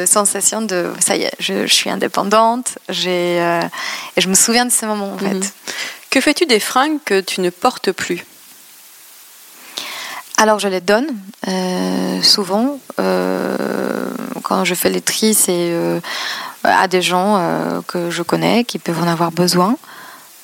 sensation 0.08 0.62
de 0.62 0.92
ça 1.00 1.16
y 1.16 1.22
est, 1.22 1.32
je, 1.40 1.66
je 1.66 1.74
suis 1.74 1.90
indépendante. 1.90 2.78
J'ai 2.88 3.38
et 4.16 4.20
je 4.20 4.28
me 4.28 4.34
souviens 4.34 4.64
de 4.64 4.70
ce 4.70 4.86
moment 4.86 5.12
en 5.14 5.18
fait. 5.18 5.34
Mhm. 5.34 5.50
Que 6.10 6.20
fais-tu 6.20 6.46
des 6.46 6.60
fringues 6.60 6.98
que 7.04 7.20
tu 7.20 7.40
ne 7.40 7.50
portes 7.50 7.90
plus? 7.90 8.24
Alors 10.36 10.60
je 10.60 10.68
les 10.68 10.80
donne 10.80 11.08
souvent 12.22 12.78
quand 14.44 14.64
je 14.64 14.74
fais 14.74 14.90
les 14.90 15.00
tris, 15.00 15.34
c'est 15.34 15.72
à 16.64 16.88
des 16.88 17.02
gens 17.02 17.36
euh, 17.38 17.80
que 17.86 18.10
je 18.10 18.22
connais 18.22 18.64
qui 18.64 18.78
peuvent 18.78 19.02
en 19.02 19.06
avoir 19.06 19.30
besoin. 19.32 19.76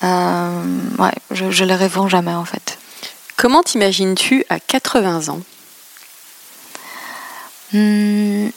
Euh, 0.03 0.61
ouais, 0.99 1.11
je, 1.31 1.51
je 1.51 1.63
les 1.63 1.75
revends 1.75 2.07
jamais 2.07 2.33
en 2.33 2.45
fait. 2.45 2.77
Comment 3.37 3.63
t'imagines-tu 3.63 4.45
à 4.49 4.59
80 4.59 5.29
ans? 5.29 5.39
Hmm, 7.73 8.49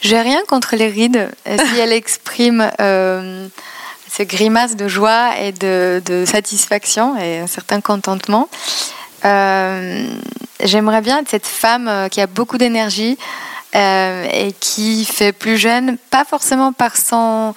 J'ai 0.00 0.20
rien 0.20 0.40
contre 0.48 0.76
les 0.76 0.88
rides 0.88 1.30
euh, 1.46 1.56
si 1.58 1.78
elles 1.78 1.92
expriment 1.92 2.70
euh, 2.80 3.46
ce 4.10 4.22
grimace 4.22 4.76
de 4.76 4.88
joie 4.88 5.38
et 5.38 5.52
de, 5.52 6.02
de 6.04 6.24
satisfaction 6.24 7.16
et 7.18 7.38
un 7.40 7.46
certain 7.46 7.80
contentement. 7.80 8.48
Euh, 9.24 10.06
J'aimerais 10.62 11.00
bien 11.00 11.18
être 11.18 11.28
cette 11.28 11.46
femme 11.46 11.88
euh, 11.88 12.08
qui 12.08 12.20
a 12.20 12.26
beaucoup 12.26 12.56
d'énergie 12.56 13.18
euh, 13.74 14.26
et 14.32 14.52
qui 14.52 15.04
fait 15.04 15.32
plus 15.32 15.56
jeune, 15.56 15.96
pas 16.10 16.24
forcément 16.24 16.72
par 16.72 16.96
son 16.96 17.54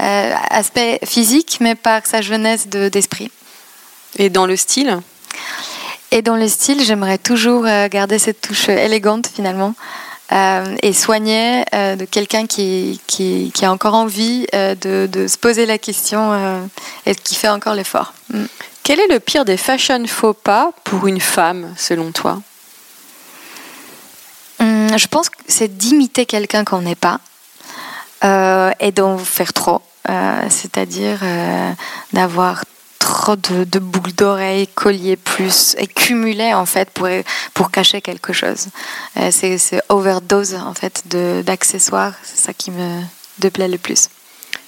euh, 0.00 0.34
aspect 0.50 0.98
physique, 1.04 1.58
mais 1.60 1.74
par 1.74 2.06
sa 2.06 2.20
jeunesse 2.20 2.68
de- 2.68 2.88
d'esprit. 2.88 3.30
Et 4.18 4.30
dans 4.30 4.46
le 4.46 4.56
style? 4.56 5.00
Et 6.10 6.20
dans 6.22 6.36
le 6.36 6.48
style, 6.48 6.82
j'aimerais 6.84 7.18
toujours 7.18 7.64
euh, 7.66 7.88
garder 7.88 8.18
cette 8.18 8.40
touche 8.40 8.68
élégante 8.68 9.28
finalement 9.34 9.74
euh, 10.32 10.76
et 10.82 10.92
soignée 10.92 11.64
de 11.72 12.04
quelqu'un 12.04 12.46
qui, 12.46 13.00
qui, 13.06 13.50
qui 13.54 13.64
a 13.64 13.72
encore 13.72 13.94
envie 13.94 14.46
de, 14.52 15.06
de 15.06 15.26
se 15.26 15.36
poser 15.38 15.66
la 15.66 15.78
question 15.78 16.68
et 17.06 17.14
qui 17.14 17.34
fait 17.34 17.48
encore 17.48 17.74
l'effort. 17.74 18.14
Mm. 18.32 18.44
Quel 18.82 18.98
est 18.98 19.08
le 19.08 19.20
pire 19.20 19.44
des 19.44 19.56
fashion 19.56 20.04
faux 20.06 20.32
pas 20.32 20.72
pour 20.84 21.06
une 21.06 21.20
femme, 21.20 21.72
selon 21.76 22.12
toi? 22.12 22.40
Je 24.98 25.06
pense 25.06 25.28
que 25.28 25.36
c'est 25.48 25.76
d'imiter 25.76 26.26
quelqu'un 26.26 26.64
qu'on 26.64 26.82
n'est 26.82 26.94
pas 26.94 27.20
euh, 28.24 28.70
et 28.80 28.92
d'en 28.92 29.18
faire 29.18 29.52
trop. 29.52 29.82
Euh, 30.08 30.42
C'est-à-dire 30.50 31.20
euh, 31.22 31.72
d'avoir 32.12 32.64
trop 32.98 33.36
de, 33.36 33.78
boucles 33.78 34.12
d'oreilles, 34.12 34.68
colliers 34.68 35.16
plus, 35.16 35.74
et 35.78 35.86
cumuler 35.86 36.54
en 36.54 36.66
fait 36.66 36.88
pour, 36.90 37.08
pour 37.52 37.70
cacher 37.70 38.00
quelque 38.00 38.32
chose. 38.32 38.68
C'est 39.30 39.58
c'est 39.58 39.82
overdose 39.88 40.54
en 40.54 40.72
fait 40.72 41.02
de- 41.06 41.42
d'accessoires, 41.44 42.14
c'est 42.22 42.38
ça 42.38 42.52
qui 42.52 42.70
me 42.70 43.02
déplaît 43.38 43.68
le 43.68 43.78
plus. 43.78 44.08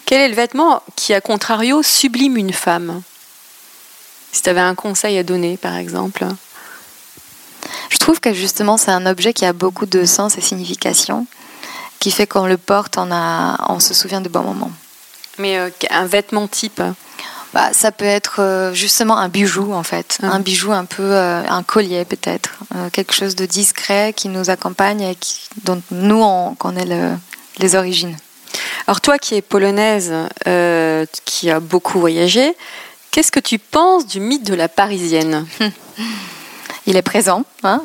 Quel 0.04 0.20
est 0.20 0.28
le 0.28 0.34
vêtement 0.34 0.82
qui, 0.96 1.14
à 1.14 1.20
contrario, 1.20 1.82
sublime 1.82 2.37
une 2.37 2.52
femme? 2.52 3.02
Si 4.32 4.42
tu 4.42 4.50
avais 4.50 4.60
un 4.60 4.74
conseil 4.74 5.16
à 5.16 5.22
donner, 5.22 5.56
par 5.56 5.76
exemple. 5.76 6.26
Je 7.90 7.98
trouve 7.98 8.20
que 8.20 8.33
justement 8.33 8.77
c'est 8.77 8.90
un 8.90 9.07
objet 9.07 9.33
qui 9.33 9.44
a 9.44 9.53
beaucoup 9.53 9.87
de 9.87 10.05
sens 10.05 10.38
et 10.38 10.40
signification, 10.40 11.27
qui 11.98 12.11
fait 12.11 12.27
qu'on 12.27 12.46
le 12.46 12.59
porte, 12.59 12.98
on, 12.98 13.11
a, 13.11 13.57
on 13.68 13.81
se 13.81 13.94
souvient 13.94 14.20
de 14.20 14.29
bons 14.29 14.42
moments. 14.42 14.72
Mais 15.38 15.59
un 15.90 16.07
vêtement 16.07 16.46
type? 16.46 16.83
Bah, 17.53 17.70
ça 17.72 17.92
peut 17.92 18.05
être 18.05 18.72
justement 18.74 19.16
un 19.16 19.29
bijou 19.29 19.72
en 19.72 19.85
fait, 19.85 20.18
ah. 20.22 20.33
un 20.33 20.40
bijou 20.40 20.72
un 20.72 20.85
peu, 20.85 21.14
un 21.14 21.62
collier 21.62 22.05
peut-être, 22.05 22.59
quelque 22.92 23.14
chose 23.14 23.37
de 23.37 23.46
discret 23.46 24.12
qui 24.12 24.29
nous 24.29 24.50
accompagne 24.50 25.03
et 25.03 25.14
qui, 25.14 25.48
dont 25.62 25.81
nous 25.92 26.20
on 26.20 26.55
connaît 26.57 26.85
le, 26.85 27.12
les 27.59 27.77
origines. 27.77 28.16
Alors 28.88 29.00
toi 29.00 29.18
qui 29.18 29.37
es 29.37 29.42
polonaise, 29.42 30.12
qui 31.24 31.50
a 31.50 31.61
beaucoup 31.61 32.00
voyagé, 32.00 32.57
qu'est-ce 33.14 33.31
que 33.31 33.38
tu 33.38 33.61
penses 33.61 34.09
du 34.09 34.18
mythe 34.18 34.44
de 34.44 34.55
la 34.55 34.68
parisienne? 34.68 35.46
Il 36.87 36.97
est 36.97 37.03
présent. 37.03 37.44
Hein 37.62 37.81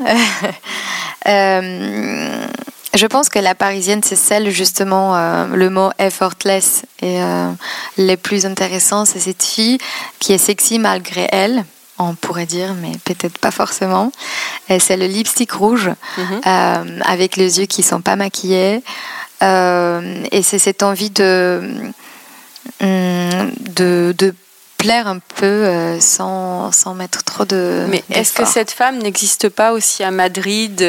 Je 2.96 3.06
pense 3.06 3.30
que 3.30 3.38
la 3.38 3.54
parisienne, 3.54 4.02
c'est 4.04 4.16
celle 4.16 4.50
justement, 4.50 5.16
euh, 5.16 5.46
le 5.48 5.70
mot 5.70 5.92
effortless. 6.00 6.84
Et 7.02 7.22
euh, 7.22 7.52
les 7.98 8.18
plus 8.18 8.46
intéressants, 8.46 9.06
c'est 9.06 9.20
cette 9.20 9.44
fille 9.44 9.78
qui 10.20 10.34
est 10.34 10.40
sexy 10.40 10.80
malgré 10.80 11.28
elle, 11.32 11.66
on 12.00 12.16
pourrait 12.16 12.48
dire, 12.48 12.74
mais 12.74 12.92
peut-être 13.06 13.38
pas 13.38 13.52
forcément. 13.52 14.12
C'est 14.80 14.98
le 14.98 15.06
lipstick 15.06 15.52
rouge, 15.52 15.92
mhm. 16.18 16.42
euh, 16.48 17.00
avec 17.04 17.36
les 17.36 17.60
yeux 17.60 17.68
qui 17.68 17.84
sont 17.84 18.02
pas 18.02 18.16
maquillés. 18.16 18.82
et 19.42 20.42
c'est 20.42 20.60
cette 20.60 20.82
envie 20.82 21.12
de, 21.12 21.62
hum, 22.82 23.52
de, 23.60 24.16
de 24.18 24.34
plaire 24.80 25.08
un 25.08 25.20
peu 25.20 26.00
sans, 26.00 26.72
sans, 26.72 26.96
mettre 26.96 27.24
trop 27.24 27.46
de. 27.46 27.86
Mais 27.90 28.04
est-ce 28.10 28.34
que 28.34 28.46
cette 28.46 28.72
femme 28.72 28.98
n'existe 28.98 29.50
pas 29.50 29.74
aussi 29.74 30.04
à 30.04 30.10
Madrid, 30.10 30.82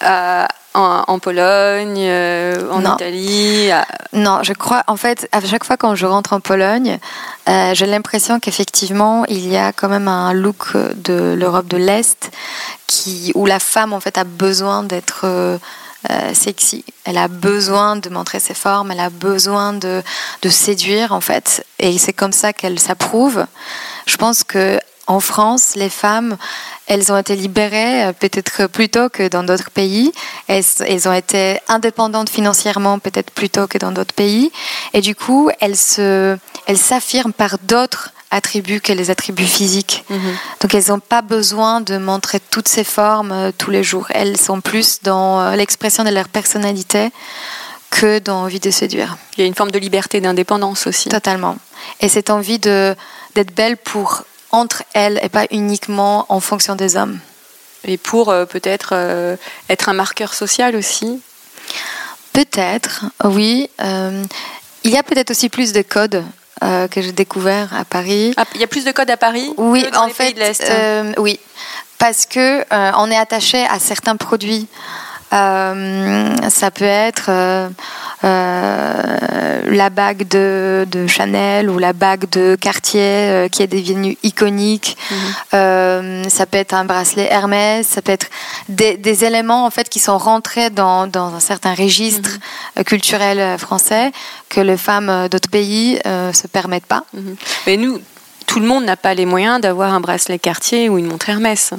à, 0.00 0.48
en, 0.74 1.18
Pologne, 1.18 1.98
euh, 1.98 2.68
en 2.70 2.80
Italie 2.94 3.70
Non, 4.12 4.40
je 4.42 4.52
crois, 4.52 4.82
en 4.88 4.96
fait, 4.96 5.28
à 5.32 5.40
chaque 5.40 5.64
fois 5.64 5.76
quand 5.76 5.94
je 5.94 6.06
rentre 6.06 6.32
en 6.32 6.40
Pologne, 6.40 6.98
euh, 7.48 7.74
j'ai 7.74 7.86
l'impression 7.86 8.40
qu'effectivement, 8.40 9.24
il 9.28 9.48
y 9.48 9.56
a 9.56 9.72
quand 9.72 9.88
même 9.88 10.08
un 10.08 10.32
look 10.32 10.76
de 10.96 11.34
l'Europe 11.38 11.68
de 11.68 11.76
l'Est 11.76 12.30
qui, 12.86 13.30
où 13.34 13.46
la 13.46 13.60
femme, 13.60 13.92
en 13.92 14.00
fait, 14.00 14.18
a 14.18 14.24
besoin 14.24 14.82
d'être 14.82 15.60
euh, 16.10 16.34
sexy. 16.34 16.84
Elle 17.04 17.18
a 17.18 17.28
besoin 17.28 17.96
de 17.96 18.08
montrer 18.08 18.40
ses 18.40 18.54
formes, 18.54 18.90
elle 18.90 19.00
a 19.00 19.10
besoin 19.10 19.72
de, 19.72 20.02
de 20.42 20.48
séduire, 20.48 21.12
en 21.12 21.20
fait. 21.20 21.66
Et 21.78 21.98
c'est 21.98 22.12
comme 22.12 22.32
ça 22.32 22.52
qu'elle 22.52 22.78
s'approuve. 22.78 23.46
Je 24.06 24.16
pense 24.16 24.44
que 24.44 24.78
en 25.06 25.20
France, 25.20 25.74
les 25.76 25.90
femmes, 25.90 26.38
elles 26.86 27.12
ont 27.12 27.18
été 27.18 27.36
libérées 27.36 28.04
euh, 28.04 28.12
peut-être 28.12 28.68
plus 28.68 28.88
tôt 28.88 29.08
que 29.10 29.28
dans 29.28 29.42
d'autres 29.42 29.70
pays. 29.70 30.12
Elles, 30.46 30.64
elles, 30.80 31.08
ont 31.08 31.12
été 31.12 31.58
indépendantes 31.68 32.30
financièrement 32.30 32.98
peut-être 32.98 33.30
plus 33.30 33.50
tôt 33.50 33.66
que 33.66 33.76
dans 33.76 33.92
d'autres 33.92 34.14
pays. 34.14 34.50
Et 34.94 35.02
du 35.02 35.14
coup, 35.14 35.50
elles 35.60 35.76
s'affirment 35.76 37.34
par 37.34 37.58
d'autres 37.58 38.13
attributs 38.34 38.80
que 38.80 38.92
les 38.92 39.10
attributs 39.10 39.46
physiques. 39.46 40.04
Mhm. 40.10 40.36
Donc 40.60 40.74
elles 40.74 40.88
n'ont 40.88 41.00
pas 41.00 41.22
besoin 41.22 41.80
de 41.80 41.96
montrer 41.98 42.40
toutes 42.40 42.68
ces 42.68 42.84
formes 42.84 43.32
euh, 43.32 43.52
tous 43.56 43.70
les 43.70 43.82
jours. 43.82 44.06
Elles 44.10 44.38
sont 44.38 44.60
plus 44.60 45.00
dans 45.02 45.40
euh, 45.40 45.56
l'expression 45.56 46.04
de 46.04 46.10
leur 46.10 46.28
personnalité 46.28 47.10
que 47.90 48.18
dans 48.18 48.42
l'envie 48.42 48.60
de 48.60 48.70
séduire. 48.70 49.16
Il 49.36 49.40
y 49.40 49.44
a 49.44 49.46
une 49.46 49.54
forme 49.54 49.70
de 49.70 49.78
liberté, 49.78 50.20
d'indépendance 50.20 50.86
aussi. 50.86 51.08
Totalement. 51.08 51.56
Et 52.00 52.08
cette 52.08 52.30
envie 52.30 52.58
d'être 52.58 53.54
belle 53.54 53.76
pour 53.76 54.24
entre 54.50 54.84
elles 54.94 55.20
et 55.22 55.28
pas 55.28 55.46
uniquement 55.50 56.26
en 56.28 56.40
fonction 56.40 56.76
des 56.76 56.96
hommes. 56.96 57.18
Et 57.84 57.98
pour 57.98 58.30
euh, 58.30 58.46
peut-être 58.46 58.90
euh, 58.92 59.36
être 59.68 59.88
un 59.88 59.92
marqueur 59.92 60.34
social 60.34 60.76
aussi 60.76 61.20
Peut-être, 62.32 63.04
oui. 63.22 63.70
Euh, 63.80 64.24
il 64.82 64.90
y 64.90 64.96
a 64.96 65.02
peut-être 65.04 65.30
aussi 65.30 65.48
plus 65.48 65.72
de 65.72 65.82
codes 65.82 66.24
que 66.60 67.02
j'ai 67.02 67.12
découvert 67.12 67.74
à 67.74 67.84
Paris. 67.84 68.34
Ah, 68.36 68.44
il 68.54 68.60
y 68.60 68.64
a 68.64 68.66
plus 68.66 68.84
de 68.84 68.92
codes 68.92 69.10
à 69.10 69.16
Paris 69.16 69.52
Oui, 69.56 69.84
en 69.94 70.08
fait, 70.08 70.34
oui, 71.18 71.38
parce 71.98 72.26
que 72.26 72.64
on 72.96 73.10
est 73.10 73.16
attaché 73.16 73.64
à 73.66 73.78
certains 73.78 74.16
produits. 74.16 74.68
Ça 75.34 76.70
peut 76.70 76.84
être 76.84 77.30
euh, 78.24 79.60
la 79.66 79.90
bague 79.90 80.26
de, 80.28 81.06
Chanel 81.06 81.68
ou 81.68 81.78
la 81.78 81.92
bague 81.92 82.28
de 82.30 82.56
Cartier 82.58 83.00
euh, 83.02 83.48
qui 83.48 83.62
est 83.62 83.66
devenue 83.66 84.16
iconique. 84.22 84.96
Mhm. 85.10 85.16
Euh, 85.54 86.24
ça 86.28 86.46
peut 86.46 86.56
être 86.56 86.72
un 86.72 86.84
bracelet 86.84 87.28
Hermès, 87.30 87.86
ça 87.86 88.00
peut 88.00 88.12
être 88.12 88.28
des, 88.68 89.24
éléments 89.24 89.66
en 89.66 89.70
fait 89.70 89.88
qui 89.88 89.98
sont 89.98 90.16
rentrés 90.16 90.70
dans, 90.70 91.08
un 91.14 91.40
certain 91.40 91.74
registre 91.74 92.30
mhm. 92.76 92.84
culturel 92.84 93.58
français 93.58 94.12
que 94.48 94.60
les 94.60 94.76
femmes 94.76 95.28
d'autres 95.30 95.50
pays 95.50 95.98
ne 96.04 96.32
se 96.32 96.46
permettent 96.46 96.86
pas. 96.86 97.04
Mhm. 97.12 97.36
Mais 97.66 97.76
nous, 97.76 98.00
tout 98.46 98.60
le 98.60 98.66
monde 98.66 98.84
n'a 98.84 98.96
pas 98.96 99.14
les 99.14 99.26
moyens 99.26 99.60
d'avoir 99.60 99.92
un 99.92 100.00
bracelet 100.00 100.38
Cartier 100.38 100.88
ou 100.88 100.98
une 100.98 101.06
montre 101.06 101.28
Hermès. 101.28 101.74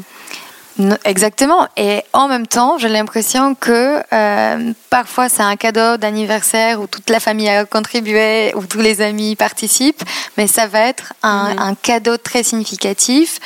Exactement. 1.06 1.68
Et 1.78 2.04
en 2.12 2.28
même 2.28 2.48
temps, 2.48 2.78
j'ai 2.78 2.90
l'impression 2.90 3.56
que 3.56 4.02
euh, 4.14 4.74
parfois 4.90 5.30
c'est 5.30 5.44
un 5.44 5.56
cadeau 5.56 5.98
d'anniversaire 5.98 6.82
où 6.82 6.88
toute 6.88 7.10
la 7.10 7.20
famille 7.20 7.48
a 7.48 7.66
contribué, 7.66 8.52
où 8.56 8.66
tous 8.66 8.82
les 8.82 9.02
amis 9.02 9.36
participent, 9.36 10.04
mais 10.38 10.48
ça 10.48 10.68
va 10.68 10.82
être 10.82 11.14
un, 11.24 11.76
cadeau 11.82 12.18
très 12.18 12.44
significatif. 12.44 13.40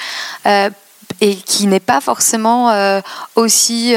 Euh, 0.46 0.70
et 1.22 1.36
qui 1.36 1.65
n'est 1.68 1.82
pas 1.82 2.00
forcément 2.00 2.70
euh, 2.70 3.02
aussi 3.36 3.94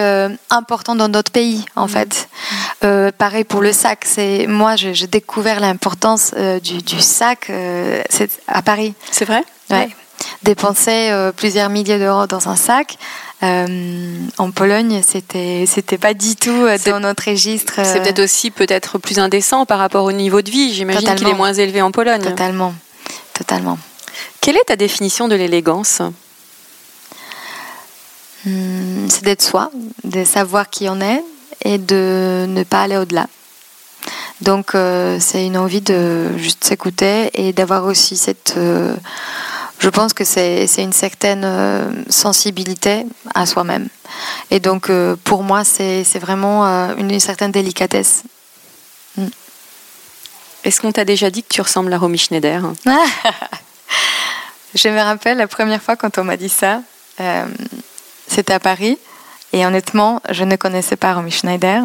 important 0.51 0.97
dans 0.97 1.09
d'autres 1.09 1.31
pays 1.31 1.65
en 1.77 1.87
fait. 1.87 2.29
pareil 2.81 3.45
pour 3.45 3.61
le 3.61 3.73
sac. 3.73 4.05
C'est 4.07 4.47
moi 4.49 4.75
j'ai 4.77 5.07
découvert 5.07 5.61
l'importance 5.61 6.35
du, 6.65 6.83
du, 6.83 7.01
sac 7.01 7.53
à 8.49 8.63
Paris. 8.63 8.95
C'est 9.13 9.27
vrai? 9.27 9.45
Ouais 9.71 9.91
dépenser 10.43 11.11
euh, 11.11 11.33
plusieurs 11.33 11.69
milliers 11.69 11.99
d'euros 11.99 12.27
dans 12.27 12.49
un 12.49 12.57
sac. 12.57 12.99
Euh, 13.43 14.19
en 14.39 14.51
Pologne, 14.51 15.03
c'était 15.05 15.65
c'était 15.67 15.99
pas 15.99 16.15
du 16.15 16.37
tout 16.37 16.51
euh, 16.51 16.79
dans 16.87 17.01
notre 17.01 17.29
registre. 17.29 17.81
C'est 17.85 18.01
peut-être 18.01 18.23
aussi 18.23 18.51
peut-être 18.51 18.99
plus 18.99 19.19
indécent 19.19 19.67
par 19.67 19.79
rapport 19.79 20.05
au 20.05 20.13
niveau 20.13 20.43
de 20.43 20.51
vie. 20.51 20.73
J'imagine 20.73 21.15
qu'il 21.15 21.29
est 21.29 21.35
moins 21.35 21.53
élevé 21.53 21.83
en 21.83 21.91
Pologne. 21.91 22.23
Totalement, 22.23 22.75
totalement. 23.35 23.79
Quelle 24.41 24.57
est 24.57 24.67
ta 24.67 24.77
définition 24.77 25.29
de 25.29 25.35
l'élégance? 25.35 26.03
Hmm, 28.45 29.09
C'est 29.09 29.25
d'être 29.25 29.43
soi, 29.43 29.71
de 30.05 30.25
savoir 30.25 30.71
qui 30.71 30.89
on 30.89 31.01
est 31.01 31.23
et 31.65 31.79
de 31.79 32.47
ne 32.49 32.63
pas 32.65 32.83
aller 32.83 32.97
au-delà. 32.97 33.27
Donc 34.41 34.73
c'est 35.21 35.47
une 35.47 35.57
envie 35.57 35.81
de 35.81 36.37
juste 36.37 36.65
s'écouter 36.65 37.31
et 37.35 37.53
d'avoir 37.53 37.85
aussi 37.85 38.17
cette 38.17 38.57
je 39.83 39.89
pense 39.89 40.13
que 40.13 40.23
c'est 40.23 40.69
une 40.79 40.93
certaine 40.93 41.43
euh, 41.45 41.91
sensibilité 42.09 43.05
à 43.35 43.47
soi-même. 43.47 43.89
Et 44.53 44.61
donc, 44.61 44.89
euh, 44.89 45.17
pour 45.25 45.43
moi, 45.43 45.65
c'est 45.65 46.05
vraiment 46.21 46.65
euh, 46.65 46.95
une, 46.99 47.19
certaine 47.19 47.51
délicatesse. 47.51 48.23
Mm. 49.17 49.27
Est-ce 50.63 50.81
qu'on 50.81 50.93
t'a 50.93 51.05
déjà 51.05 51.31
dit 51.31 51.43
que 51.43 51.53
tu 51.53 51.61
ressembles 51.61 51.93
à 51.93 51.99
Romy 51.99 52.17
Schneider 52.17 52.63
Je 54.77 54.89
me 54.89 55.01
rappelle 55.01 55.39
la 55.39 55.49
première 55.49 55.83
fois 55.83 55.97
quand 55.97 56.17
on 56.17 56.25
m'a 56.25 56.37
dit 56.37 56.49
ça, 56.49 56.81
c'était 58.29 58.55
à 58.55 58.61
Paris. 58.61 58.99
Et 59.53 59.67
honnêtement, 59.67 60.23
je 60.31 60.45
ne 60.45 60.55
connaissais 60.55 60.97
pas 60.97 61.13
Romy 61.13 61.33
Schneider. 61.33 61.83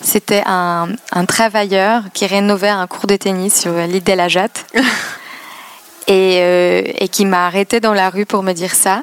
C'était 0.00 0.44
un, 0.46 0.90
un, 1.10 1.24
travailleur 1.24 2.04
qui 2.14 2.26
rénovait 2.26 2.68
un 2.68 2.86
cours 2.86 3.08
de 3.08 3.16
tennis 3.16 3.60
sur 3.62 3.72
l'île 3.72 4.04
de 4.04 4.12
la 4.12 4.28
Jatte. 4.28 4.64
et, 6.06 6.38
euh, 6.40 6.82
et 6.98 7.08
qui 7.08 7.26
m'a 7.26 7.46
arrêté 7.46 7.80
dans 7.80 7.94
la 7.94 8.10
rue 8.10 8.26
pour 8.26 8.42
me 8.42 8.52
dire 8.52 8.74
ça. 8.74 9.02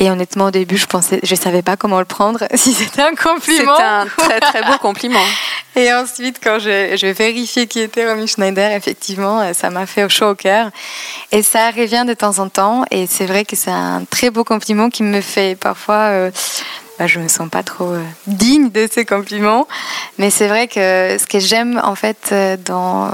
Et 0.00 0.10
honnêtement, 0.12 0.46
au 0.46 0.50
début, 0.52 0.76
je 0.76 0.86
pensais, 0.86 1.18
je 1.24 1.34
savais 1.34 1.62
pas 1.62 1.76
comment 1.76 1.98
le 1.98 2.04
prendre, 2.04 2.44
si 2.54 2.72
c'était 2.72 3.02
un 3.02 3.16
compliment. 3.16 3.74
C'était 3.76 3.88
un 3.88 4.06
très 4.06 4.40
très 4.40 4.62
beau 4.62 4.78
compliment. 4.78 5.24
Et 5.76 5.92
ensuite, 5.92 6.38
quand 6.42 6.58
je, 6.58 6.96
je 6.96 7.06
vérifié 7.08 7.66
qui 7.66 7.80
était 7.80 8.08
Romy 8.08 8.26
Schneider, 8.26 8.72
effectivement, 8.72 9.40
euh, 9.40 9.52
ça 9.52 9.70
m'a 9.70 9.86
fait 9.86 10.08
chaud 10.08 10.30
au 10.30 10.34
cœur. 10.34 10.70
Et 11.32 11.42
ça 11.42 11.70
revient 11.70 12.04
de 12.06 12.14
temps 12.14 12.38
en 12.38 12.48
temps. 12.48 12.84
Et 12.90 13.06
c'est 13.06 13.26
vrai 13.26 13.44
que 13.44 13.56
c'est 13.56 13.70
un 13.72 14.04
très 14.08 14.30
beau 14.30 14.44
compliment 14.44 14.88
qui 14.88 15.02
me 15.02 15.20
fait 15.20 15.56
parfois. 15.58 16.10
Euh, 16.10 16.30
bah, 16.98 17.06
je 17.06 17.18
me 17.20 17.28
sens 17.28 17.48
pas 17.48 17.62
trop 17.62 17.92
euh, 17.92 18.02
digne 18.26 18.70
de 18.70 18.88
ces 18.90 19.04
compliments, 19.04 19.66
mais 20.18 20.30
c'est 20.30 20.48
vrai 20.48 20.68
que 20.68 21.16
ce 21.18 21.26
que 21.26 21.38
j'aime 21.38 21.80
en 21.82 21.94
fait 21.94 22.34
dans 22.64 23.10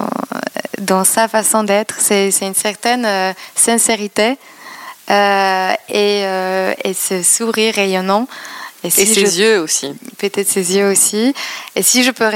dans 0.79 1.05
sa 1.05 1.29
façon 1.29 1.62
d'être, 1.64 1.94
c'est 1.99 2.31
une 2.42 2.55
certaine 2.55 3.35
sincérité 3.55 4.37
et, 5.09 6.25
et 6.85 6.94
ce 6.94 7.23
sourire 7.23 7.75
rayonnant 7.75 8.27
et, 8.85 8.90
ses 8.90 9.40
yeux 9.40 9.61
aussi. 9.61 9.94
Peut-être 10.18 10.49
ses 10.49 10.77
yeux 10.77 10.90
aussi. 10.90 11.35
Et 11.75 11.83
si 11.83 12.05
je 12.05 12.11
peux 12.11 12.29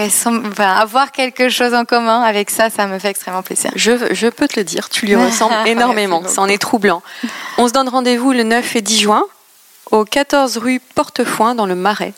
avoir 0.59 1.13
quelque 1.13 1.49
chose 1.49 1.75
en 1.75 1.85
commun 1.85 2.23
avec 2.23 2.51
ça, 2.51 2.71
ça 2.71 2.87
me 2.87 2.99
fait 2.99 3.09
extrêmement 3.09 3.43
plaisir. 3.43 3.71
Je, 3.75 4.15
je 4.15 4.29
peux 4.29 4.49
te 4.49 4.59
le 4.59 4.65
dire, 4.65 4.89
tu 4.89 5.07
lui 5.07 5.15
ressembles 5.27 5.55
énormément. 5.67 6.23
Ça 6.27 6.41
en 6.41 6.49
est 6.49 6.59
troublant. 6.59 7.03
On 7.59 7.69
se 7.69 7.73
donne 7.73 7.89
rendez-vous 7.89 8.33
le 8.33 8.45
9 8.45 8.77
et 8.77 8.81
10 8.81 8.99
juin 9.01 9.25
au 9.91 10.05
14 10.05 10.59
rue 10.59 10.81
Portefoin 10.95 11.55
dans 11.55 11.67
le 11.67 11.75
Marais 11.75 12.15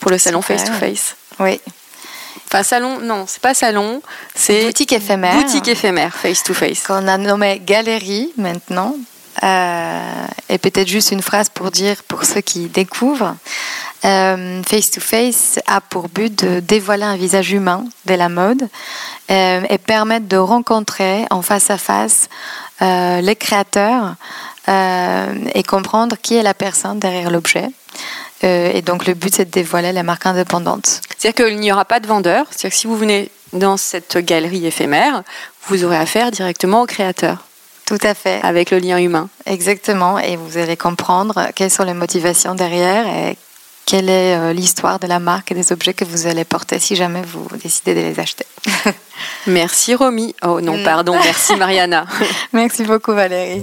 pour 0.00 0.10
le 0.10 0.18
salon 0.18 0.42
Face 0.42 0.64
to 0.64 0.72
Face. 0.72 1.16
Oui. 1.40 1.60
Enfin, 2.46 2.62
salon, 2.62 2.98
non, 3.00 3.24
c'est 3.26 3.42
pas 3.42 3.52
salon, 3.52 4.00
c'est 4.34 4.64
boutique 4.64 4.92
éphémère. 4.92 5.34
Boutique 5.34 5.68
éphémère, 5.68 6.14
face 6.14 6.42
to 6.42 6.54
face. 6.54 6.86
Qu'on 6.86 7.06
a 7.06 7.18
nommé 7.18 7.60
galerie 7.62 8.32
maintenant. 8.38 8.94
Euh, 9.42 10.26
et 10.48 10.58
peut-être 10.58 10.88
juste 10.88 11.12
une 11.12 11.22
phrase 11.22 11.48
pour 11.48 11.70
dire 11.70 12.02
pour 12.08 12.24
ceux 12.24 12.40
qui 12.40 12.68
découvrent. 12.68 13.36
Euh, 14.04 14.62
face 14.62 14.90
to 14.90 15.00
face 15.00 15.58
a 15.66 15.80
pour 15.80 16.08
but 16.08 16.34
de 16.44 16.60
dévoiler 16.60 17.04
un 17.04 17.16
visage 17.16 17.52
humain 17.52 17.84
de 18.06 18.14
la 18.14 18.28
mode 18.28 18.68
euh, 19.30 19.60
et 19.68 19.78
permettre 19.78 20.26
de 20.26 20.36
rencontrer 20.36 21.26
en 21.30 21.42
face 21.42 21.70
à 21.70 21.78
face 21.78 22.28
les 22.80 23.34
créateurs 23.34 24.14
et 24.68 25.62
comprendre 25.62 26.16
qui 26.20 26.36
est 26.36 26.42
la 26.42 26.54
personne 26.54 26.98
derrière 26.98 27.30
l'objet. 27.30 27.68
et 28.42 28.82
donc 28.82 29.06
le 29.06 29.14
but 29.14 29.34
c'est 29.34 29.46
de 29.46 29.50
dévoiler 29.50 29.92
la 29.92 30.02
marque 30.02 30.26
indépendante. 30.26 31.00
C'est-à-dire 31.16 31.46
qu'il 31.46 31.58
n'y 31.58 31.72
aura 31.72 31.84
pas 31.84 32.00
de 32.00 32.06
vendeur. 32.06 32.46
C'est-à-dire 32.50 32.70
que 32.70 32.76
si 32.76 32.86
vous 32.86 32.96
venez 32.96 33.30
dans 33.52 33.76
cette 33.76 34.18
galerie 34.18 34.66
éphémère, 34.66 35.22
vous 35.66 35.84
aurez 35.84 35.96
affaire 35.96 36.30
directement 36.30 36.82
au 36.82 36.86
créateur. 36.86 37.38
Tout 37.86 37.98
à 38.02 38.14
fait. 38.14 38.40
Avec 38.42 38.70
le 38.70 38.78
lien 38.78 38.98
humain. 38.98 39.30
Exactement. 39.46 40.18
Et 40.18 40.36
vous 40.36 40.58
allez 40.58 40.76
comprendre 40.76 41.48
quelles 41.54 41.70
sont 41.70 41.84
les 41.84 41.94
motivations 41.94 42.54
derrière 42.54 43.06
et 43.06 43.38
quelle 43.86 44.10
est 44.10 44.36
euh, 44.36 44.52
l'histoire 44.52 44.98
de 44.98 45.06
la 45.06 45.18
marque 45.18 45.50
et 45.52 45.54
des 45.54 45.72
objets 45.72 45.94
que 45.94 46.04
vous 46.04 46.26
allez 46.26 46.44
porter 46.44 46.78
si 46.78 46.94
jamais 46.94 47.22
vous 47.22 47.48
décidez 47.62 47.94
de 47.94 48.00
les 48.00 48.20
acheter. 48.20 48.44
merci 49.46 49.94
Romy. 49.94 50.34
Oh 50.42 50.60
non, 50.60 50.84
pardon, 50.84 51.14
merci 51.14 51.56
Mariana. 51.56 52.04
merci 52.52 52.84
beaucoup 52.84 53.14
Valérie. 53.14 53.62